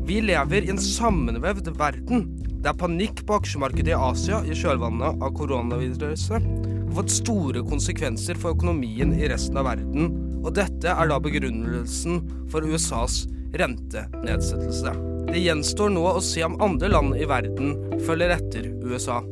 [0.05, 2.27] Vi lever i en sammenvevd verden.
[2.61, 6.45] Det er panikk på aksjemarkedet i Asia i kjølvannet av koronaviruset.
[6.45, 10.13] har fått store konsekvenser for økonomien i resten av verden.
[10.45, 12.21] Og dette er da begrunnelsen
[12.53, 13.23] for USAs
[13.57, 14.93] rentenedsettelse.
[15.33, 17.73] Det gjenstår nå å se om andre land i verden
[18.05, 19.23] følger etter USA.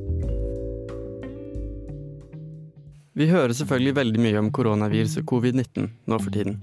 [3.11, 6.61] Vi hører selvfølgelig veldig mye om koronavirus og covid-19 nå for tiden.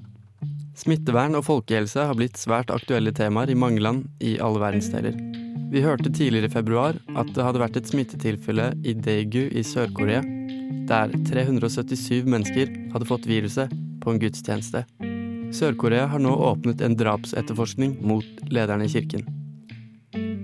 [0.79, 5.19] Smittevern og folkehelse har blitt svært aktuelle temaer i mange land i alle verdensdeler.
[5.69, 10.23] Vi hørte tidligere i februar at det hadde vært et smittetilfelle i Daegu i Sør-Korea,
[10.89, 14.87] der 377 mennesker hadde fått viruset på en gudstjeneste.
[15.53, 19.29] Sør-Korea har nå åpnet en drapsetterforskning mot lederne i kirken.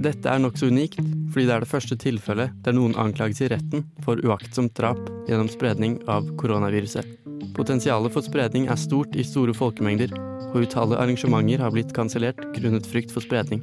[0.02, 0.98] Dette er nokså unikt,
[1.30, 5.50] fordi det er det første tilfellet der noen anklages i retten for uaktsomt drap gjennom
[5.52, 7.06] spredning av koronaviruset.
[7.54, 10.10] Potensialet for spredning er stort i store folkemengder,
[10.50, 13.62] og utallige arrangementer har blitt kansellert grunnet frykt for spredning.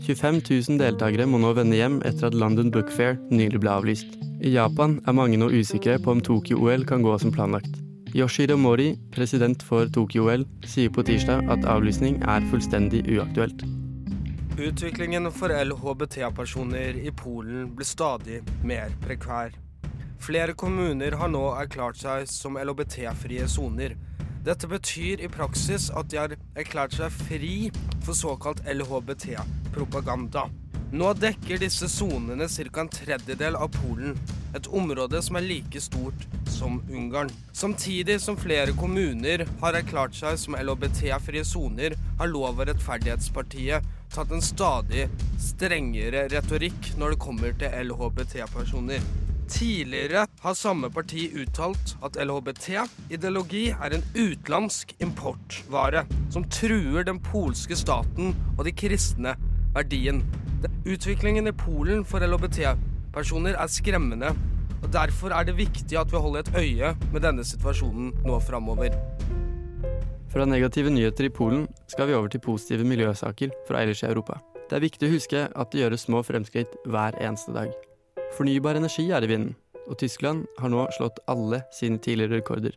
[0.00, 4.16] 25 000 deltakere må nå vende hjem etter at London Book Fair nylig ble avlyst.
[4.40, 7.76] I Japan er mange nå usikre på om Tokyo-OL kan gå som planlagt.
[8.16, 13.62] Yoshiro Mori, president for Tokyo-OL, sier på tirsdag at avlysning er fullstendig uaktuelt.
[14.60, 19.54] Utviklingen for LHBT-personer i Polen blir stadig mer prekvær.
[20.20, 23.94] Flere kommuner har nå erklært seg som LHBT-frie soner.
[24.44, 27.54] Dette betyr i praksis at de har erklært seg fri
[28.04, 30.50] for såkalt LHBT-propaganda.
[30.92, 32.80] Nå dekker disse sonene ca.
[32.82, 34.18] en tredjedel av Polen,
[34.52, 37.30] et område som er like stort som Ungarn.
[37.52, 44.32] Samtidig som flere kommuner har erklært seg som LHBT-frie soner, har Lov- og rettferdighetspartiet tatt
[44.34, 45.06] en stadig
[45.40, 49.04] strengere retorikk når det kommer til LHBT-personer.
[49.50, 57.78] Tidligere har samme parti uttalt at LHBT-ideologi er en utenlandsk importvare som truer den polske
[57.78, 59.34] staten og de kristne
[59.74, 60.22] verdien.
[60.86, 64.34] Utviklingen i Polen for LHBT-personer er skremmende,
[64.80, 68.94] og derfor er det viktig at vi holder et øye med denne situasjonen nå framover.
[70.30, 74.36] Fra negative nyheter i Polen skal vi over til positive miljøsaker fra ellers i Europa.
[74.70, 77.72] Det er viktig å huske at det gjøres små fremskritt hver eneste dag.
[78.36, 79.56] Fornybar energi er i vinden,
[79.88, 82.76] og Tyskland har nå slått alle sine tidligere rekorder.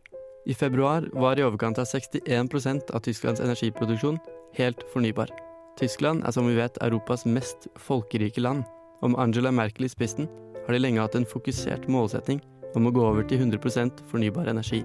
[0.50, 4.18] I februar var i overkant av 61% av Tysklands energiproduksjon
[4.58, 5.30] helt fornybar.
[5.78, 8.66] Tyskland er som vi vet Europas mest folkerike land.
[9.06, 10.26] Om Angela Merkel i spissen
[10.66, 12.42] har de lenge hatt en fokusert målsetting
[12.74, 14.82] om å gå over til 100% fornybar energi.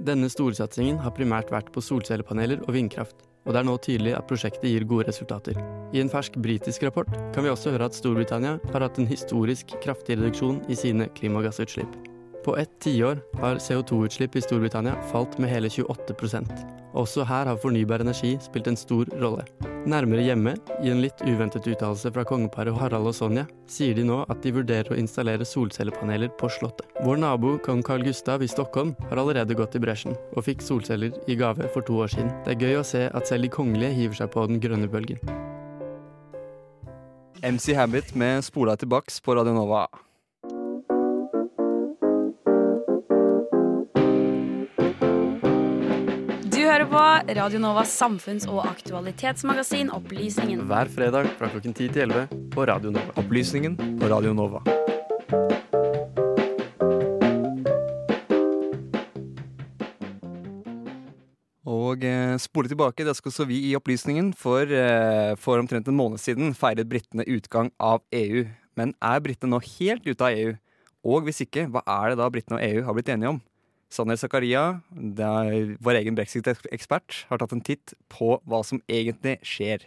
[0.00, 4.28] Denne storsatsingen har primært vært på solcellepaneler og vindkraft, og det er nå tydelig at
[4.30, 5.58] prosjektet gir gode resultater.
[5.92, 9.74] I en fersk britisk rapport kan vi også høre at Storbritannia har hatt en historisk
[9.84, 12.11] kraftig reduksjon i sine klimagassutslipp.
[12.44, 16.50] På ett tiår har CO2-utslipp i Storbritannia falt med hele 28%
[16.92, 19.44] Også her har fornybar energi spilt en stor rolle.
[19.86, 24.18] Nærmere hjemme, i en litt uventet uttalelse fra kongeparet Harald og Sonja, sier de nå
[24.26, 26.90] at de vurderer å installere solcellepaneler på Slottet.
[27.06, 31.14] Vår nabo kong Carl Gustav i Stockholm har allerede gått i bresjen, og fikk solceller
[31.30, 32.34] i gave for to år siden.
[32.44, 35.22] Det er gøy å se at selv de kongelige hiver seg på den grønne bølgen.
[37.42, 39.86] MC Habit med Spola tilbaks på Radio Nova.
[46.82, 50.64] Hører på Radio Novas samfunns- og aktualitetsmagasin Opplysningen.
[50.66, 53.12] Hver fredag fra klokken 10 til 11 på Radio Nova.
[53.20, 54.62] Opplysningen på Radio Nova.
[61.66, 64.32] Og eh, spole tilbake, det skal så vi i Opplysningen.
[64.34, 68.48] For, eh, for omtrent en måned siden feiret britene utgang av EU.
[68.74, 70.58] Men er britene nå helt ute av EU?
[71.04, 73.42] Og hvis ikke, hva er det da britene og EU har blitt enige om?
[73.92, 74.80] Sanner Zakaria,
[75.84, 79.84] vår egen brexit-ekspert, har tatt en titt på hva som egentlig skjer.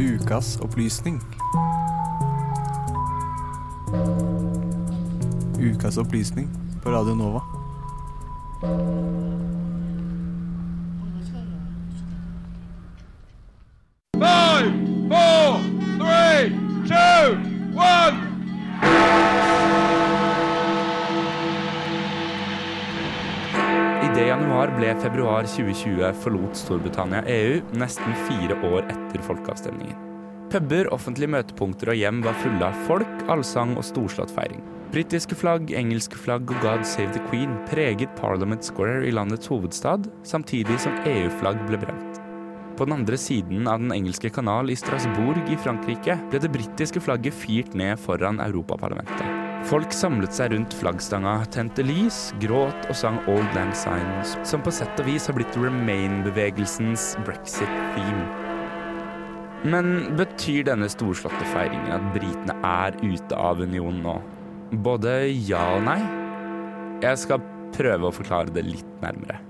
[0.00, 1.20] Ukas opplysning.
[5.60, 6.48] Ukas opplysning
[6.80, 7.44] på Radio Nova.
[24.78, 30.04] Ble februar 2020 forlot Storbritannia EU nesten fire år etter folkeavstemningen.
[30.48, 34.62] Puber, offentlige møtepunkter og hjem var fulle av folk, allsang og storslått feiring.
[34.94, 40.08] Britiske flagg, engelske flagg og God Save the Queen preget Parliament Square i landets hovedstad,
[40.24, 42.22] samtidig som EU-flagg ble brent.
[42.78, 47.02] På den andre siden av Den engelske kanal i Strasbourg i Frankrike ble det britiske
[47.02, 49.37] flagget firt ned foran Europaparlamentet.
[49.66, 54.70] Folk samlet seg rundt flaggstanga, tente lys, gråt og sang Old Lang Syne, som på
[54.72, 58.46] sett og vis har blitt Remain-bevegelsens brexit-theme.
[59.66, 64.16] Men betyr denne storslåtte feiringen at britene er ute av unionen nå?
[64.86, 65.98] Både ja og nei?
[67.02, 67.42] Jeg skal
[67.74, 69.42] prøve å forklare det litt nærmere.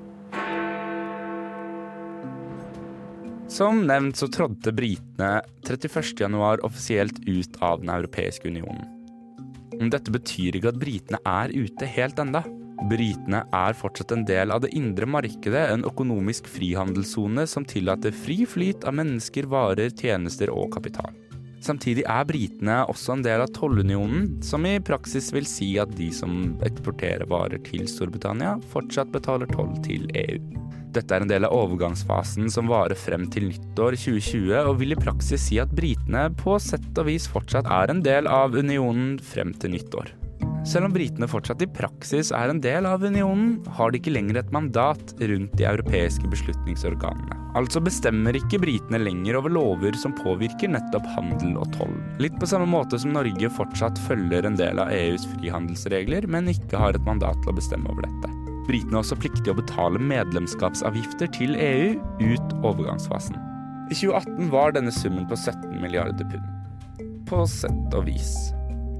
[3.52, 8.97] Som nevnt så trådte britene 31.1 offisielt ut av Den europeiske unionen.
[9.78, 12.42] Dette betyr ikke at britene er ute helt enda.
[12.90, 18.44] Britene er fortsatt en del av det indre markedet, en økonomisk frihandelssone som tillater fri
[18.46, 21.14] flyt av mennesker, varer, tjenester og kapital.
[21.64, 26.12] Samtidig er britene også en del av tollunionen, som i praksis vil si at de
[26.14, 30.67] som eksporterer varer til Storbritannia, fortsatt betaler toll til EU.
[30.98, 34.98] Dette er en del av overgangsfasen som varer frem til nyttår 2020, og vil i
[34.98, 39.54] praksis si at britene på sett og vis fortsatt er en del av unionen frem
[39.62, 40.10] til nyttår.
[40.66, 44.40] Selv om britene fortsatt i praksis er en del av unionen, har de ikke lenger
[44.40, 47.38] et mandat rundt de europeiske beslutningsorganene.
[47.58, 51.94] Altså bestemmer ikke britene lenger over lover som påvirker nettopp handel og toll.
[52.20, 56.82] Litt på samme måte som Norge fortsatt følger en del av EUs frihandelsregler, men ikke
[56.82, 58.37] har et mandat til å bestemme over dette.
[58.68, 63.38] Britene er også pliktige å betale medlemskapsavgifter til EU ut overgangsfasen.
[63.88, 67.06] I 2018 var denne summen på 17 milliarder pund.
[67.28, 68.34] På sett og vis.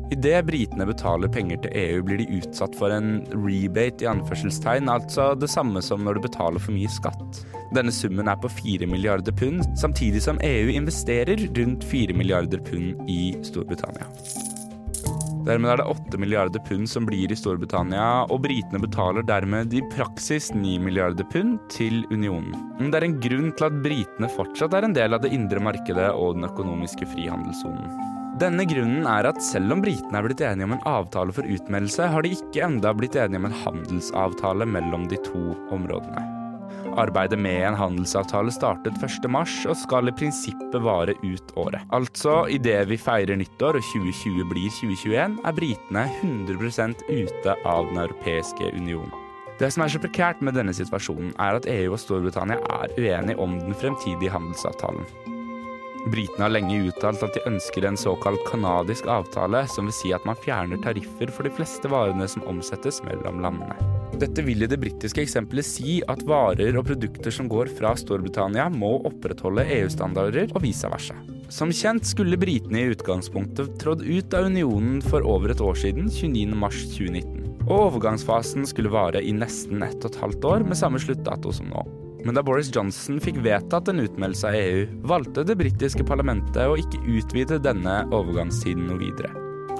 [0.08, 5.34] Idet britene betaler penger til EU, blir de utsatt for en rebate i anførselstegn, altså
[5.36, 7.42] det samme som når du betaler for mye skatt.
[7.76, 13.04] Denne summen er på 4 milliarder pund, samtidig som EU investerer rundt 4 milliarder pund
[13.04, 14.08] i Storbritannia.
[15.48, 19.80] Dermed er det 8 milliarder pund som blir i Storbritannia, og britene betaler dermed i
[19.94, 22.52] praksis 9 milliarder pund til unionen.
[22.76, 25.62] Men det er en grunn til at britene fortsatt er en del av det indre
[25.64, 27.88] markedet og den økonomiske frihandelssonen.
[28.38, 32.12] Denne grunnen er at selv om britene er blitt enige om en avtale for utmeldelse,
[32.12, 36.37] har de ikke enda blitt enige om en handelsavtale mellom de to områdene.
[36.98, 41.84] Arbeidet med en handelsavtale startet 1.3 og skal i prinsippet vare ut året.
[41.94, 48.02] Altså, idet vi feirer nyttår og 2020 blir 2021, er britene 100 ute av Den
[48.08, 49.10] europeiske union.
[49.58, 53.42] Det som er så prekært med denne situasjonen, er at EU og Storbritannia er uenige
[53.42, 55.37] om den fremtidige handelsavtalen.
[56.06, 60.24] Britene har lenge uttalt at de ønsker en såkalt kanadisk avtale, som vil si at
[60.28, 63.74] man fjerner tariffer for de fleste varene som omsettes mellom landene.
[64.18, 68.68] Dette vil i det britiske eksempelet si at varer og produkter som går fra Storbritannia,
[68.70, 71.18] må opprettholde EU-standarder og vice versa.
[71.54, 76.10] Som kjent skulle britene i utgangspunktet trådd ut av unionen for over et år siden,
[76.12, 77.46] 29.3.2019.
[77.68, 81.70] Og overgangsfasen skulle vare i nesten ett og et halvt år, med samme sluttdato som
[81.72, 81.84] nå.
[82.26, 86.78] Men da Boris Johnson fikk vedtatt en utmeldelse av EU, valgte det britiske parlamentet å
[86.80, 89.30] ikke utvide denne overgangstiden noe videre.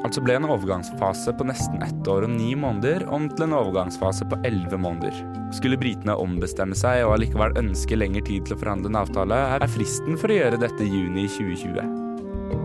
[0.07, 4.29] Altså ble en overgangsfase på nesten ett år og ni måneder om til en overgangsfase
[4.31, 5.17] på elleve måneder.
[5.57, 9.73] Skulle britene ombestemme seg og allikevel ønske lengre tid til å forhandle en avtale, er
[9.73, 12.07] fristen for å gjøre dette i juni 2020.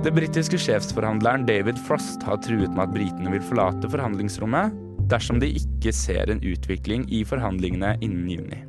[0.04, 4.78] Det britiske sjefsforhandleren David Frost har truet med at britene vil forlate forhandlingsrommet
[5.12, 8.62] dersom de ikke ser en utvikling i forhandlingene innen juni.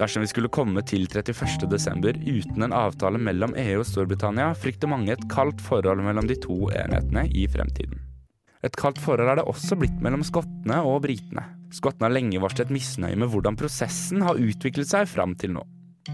[0.00, 2.22] Dersom vi skulle komme til 31.12.
[2.24, 6.70] uten en avtale mellom EU og Storbritannia, frykter mange et kaldt forhold mellom de to
[6.72, 8.00] enhetene i fremtiden.
[8.64, 11.44] Et kaldt forhold er det også blitt mellom skottene og britene.
[11.76, 15.66] Skottene har lenge varslet misnøye med hvordan prosessen har utviklet seg fram til nå.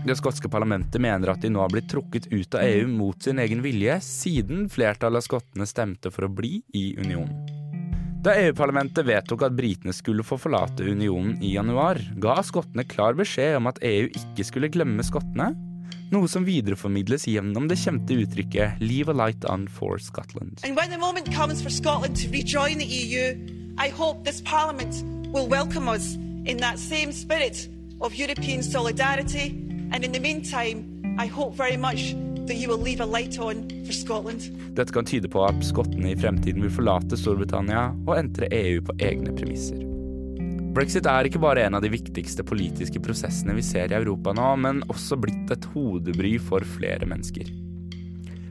[0.07, 3.39] Det skotske parlamentet mener at de nå har blitt trukket ut av EU mot sin
[3.43, 7.56] egen vilje, siden flertallet av skottene stemte for å bli i unionen.
[8.27, 13.55] Da EU-parlamentet vedtok at britene skulle få forlate unionen i januar, ga skottene klar beskjed
[13.61, 15.53] om at EU ikke skulle glemme skottene,
[16.11, 20.59] noe som videreformidles gjennom det kjente uttrykket 'Leave a light on for Scotland'.
[20.59, 23.25] For Scotland EU,
[23.79, 26.19] I hope this Parliament will welcome us
[26.51, 27.71] in that same spirit
[28.01, 29.55] of European solidarity.
[29.93, 30.83] And in the meantime,
[31.17, 32.17] I hope very much
[34.77, 38.97] Dette kan tyde på at skottene i fremtiden vil forlate Storbritannia og entre EU på
[39.03, 39.83] egne premisser.
[40.77, 44.51] Brexit er ikke bare en av de viktigste politiske prosessene vi ser i Europa nå,
[44.61, 47.49] men også blitt et hodebry for flere mennesker.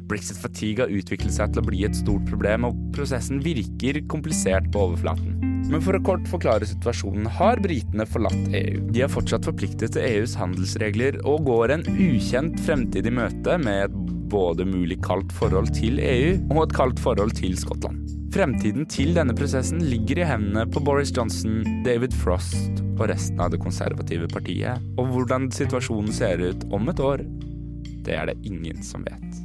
[0.10, 4.88] Brexit-fatigue har utviklet seg til å bli et stort problem, og prosessen virker komplisert på
[4.90, 5.36] overflaten.
[5.66, 8.84] Men for å kort forklare situasjonen har britene forlatt EU.
[8.94, 13.88] De er fortsatt forpliktet til EUs handelsregler og går en ukjent fremtid i møte med
[13.88, 13.96] et
[14.30, 18.02] både mulig kaldt forhold til EU og et kaldt forhold til Skottland.
[18.36, 23.54] Fremtiden til denne prosessen ligger i hendene på Boris Johnson, David Frost og resten av
[23.54, 24.84] det konservative partiet.
[25.00, 27.26] Og hvordan situasjonen ser ut om et år,
[28.06, 29.45] det er det ingen som vet.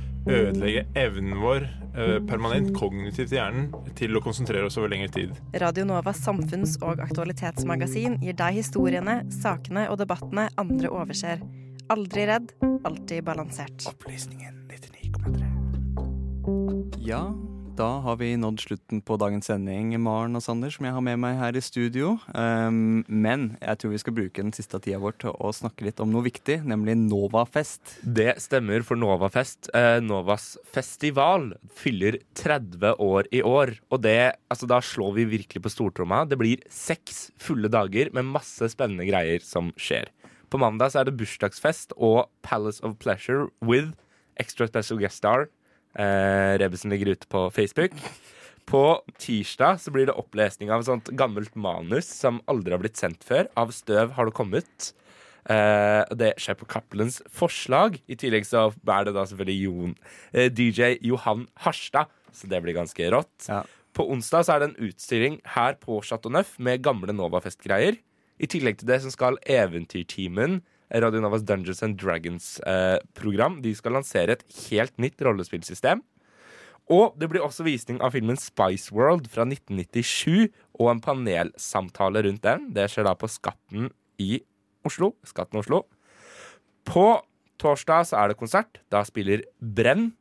[0.29, 5.29] ødelegge evnen vår eh, permanent kognitivt i hjernen til å konsentrere oss over lengre tid.
[5.63, 11.41] Radio Novas samfunns- og aktualitetsmagasin gir deg historiene, sakene og debattene andre overser.
[11.91, 12.53] Aldri redd,
[12.87, 13.87] alltid balansert.
[13.89, 15.49] Opplysningen 99,3.
[17.01, 17.25] Ja,
[17.81, 21.17] da har vi nådd slutten på dagens sending, Maren og Sander, som jeg har med
[21.23, 22.13] meg her i studio.
[22.35, 26.01] Um, men jeg tror vi skal bruke den siste tida vår til å snakke litt
[26.03, 27.95] om noe viktig, nemlig Novafest.
[28.05, 29.71] Det stemmer for Novafest.
[29.77, 33.73] Eh, Novas festival fyller 30 år i år.
[33.89, 36.21] Og det, altså da slår vi virkelig på stortromma.
[36.29, 40.11] Det blir seks fulle dager med masse spennende greier som skjer.
[40.51, 43.95] På mandag så er det bursdagsfest og Palace of Pleasure with
[44.37, 45.49] extra special guest star.
[45.99, 47.95] Eh, Rebesen ligger ute på Facebook.
[48.69, 52.99] På tirsdag så blir det opplesning av et sånt gammelt manus som aldri har blitt
[52.99, 53.49] sendt før.
[53.59, 54.91] Av støv har det kommet.
[55.49, 57.97] Eh, det skjer på Cappelens forslag.
[58.07, 59.95] I tillegg så er det da selvfølgelig Jon,
[60.31, 63.49] eh, DJ Johan Harstad, så det blir ganske rått.
[63.91, 67.97] På onsdag så er det en utstilling her på Chateau Neuf med gamle Novafest-greier.
[68.39, 70.61] I tillegg til det så skal Eventyrteamen,
[70.91, 76.01] Radio Novas Dungeons and Dragons-program, de skal lansere et helt nytt rollespillsystem.
[76.91, 80.49] Og det blir også visning av filmen Spice World fra 1997
[80.81, 82.71] og en panelsamtale rundt den.
[82.75, 83.87] Det skjer da på Skatten
[84.19, 84.41] i
[84.87, 85.13] Oslo.
[85.27, 85.85] Skatten Oslo.
[86.87, 87.21] På
[87.61, 88.81] torsdag så er det konsert.
[88.91, 90.11] Da spiller Brenn,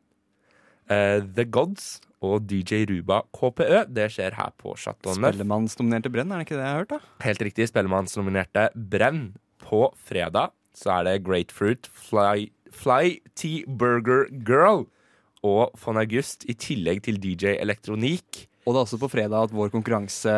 [0.86, 3.86] eh, The Gods og DJ Ruba KPØ.
[3.88, 5.32] Det skjer her på Chateau Neuf.
[5.34, 6.94] Spellemannsnominerte Brenn, er det ikke det jeg har hørt?
[6.94, 7.00] da?
[7.24, 7.70] Helt riktig.
[7.72, 9.32] Spellemannsnominerte Brenn.
[9.60, 14.86] På fredag så er det Grapefruit Fly, Fly Tea Burger Girl
[15.46, 18.46] og von August i tillegg til DJ Elektronik.
[18.68, 20.32] Og det er også på fredag at vår konkurranse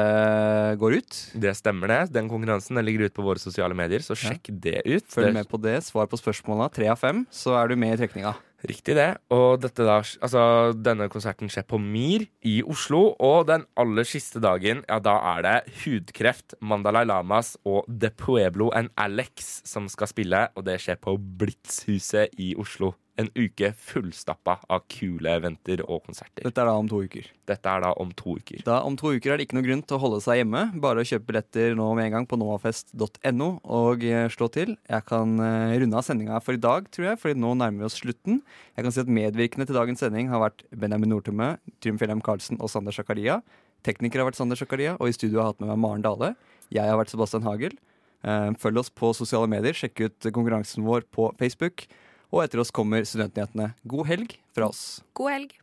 [0.79, 1.17] går ut.
[1.43, 2.01] Det stemmer det.
[2.15, 5.09] Den konkurransen den ligger ute på våre sosiale medier, så sjekk det ut.
[5.11, 5.81] Følg med på det.
[5.85, 6.71] Svar på spørsmåla.
[6.73, 8.37] Tre av fem, så er du med i trekninga.
[8.69, 9.09] Riktig det.
[9.35, 10.43] Og da, altså,
[10.79, 13.17] denne konserten skjer på MIR i Oslo.
[13.19, 18.71] Og den aller siste dagen, ja, da er det Hudkreft, Mandalay Lamas og The Pueblo
[18.77, 20.47] and Alex som skal spille.
[20.55, 22.95] Og det skjer på Blitzhuset i Oslo.
[23.21, 26.47] En uke fullstappa av kule eventer og konserter.
[26.47, 27.27] Dette er da om to uker.
[27.51, 28.63] Dette er da om to uker.
[28.65, 30.63] Da Om to uker er det ikke noe grunn til å holde seg hjemme.
[30.81, 34.73] Bare å kjøpe billetter nå med en gang på noafest.no og eh, slå til.
[34.89, 37.89] Jeg kan eh, runde av sendinga for i dag, tror jeg, fordi nå nærmer vi
[37.91, 38.41] oss slutten.
[38.79, 41.51] Jeg kan si at Medvirkende til dagens sending har vært Benjamin Nordtømme,
[41.85, 43.43] Trym Fjellheim Karlsen og Sander Zakaria.
[43.85, 46.33] Tekniker har vært Sander Zakaria, og i studio har jeg hatt med meg Maren Dale.
[46.73, 47.77] Jeg har vært Sebastian Hagel.
[48.25, 49.77] Eh, Følg oss på sosiale medier.
[49.77, 51.85] Sjekk ut konkurransen vår på Facebook.
[52.33, 53.75] Og etter oss kommer Studentnyhetene.
[53.85, 55.03] God helg fra oss.
[55.13, 55.59] God helg.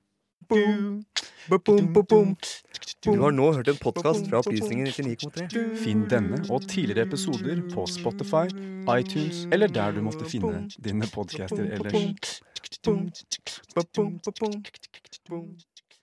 [3.04, 5.64] Du har nå hørt en podkast fra Opplysningen 99,3.
[5.82, 8.46] Finn denne og tidligere episoder på Spotify,
[8.94, 12.42] iTunes eller der du måtte finne dine podcaster ellers.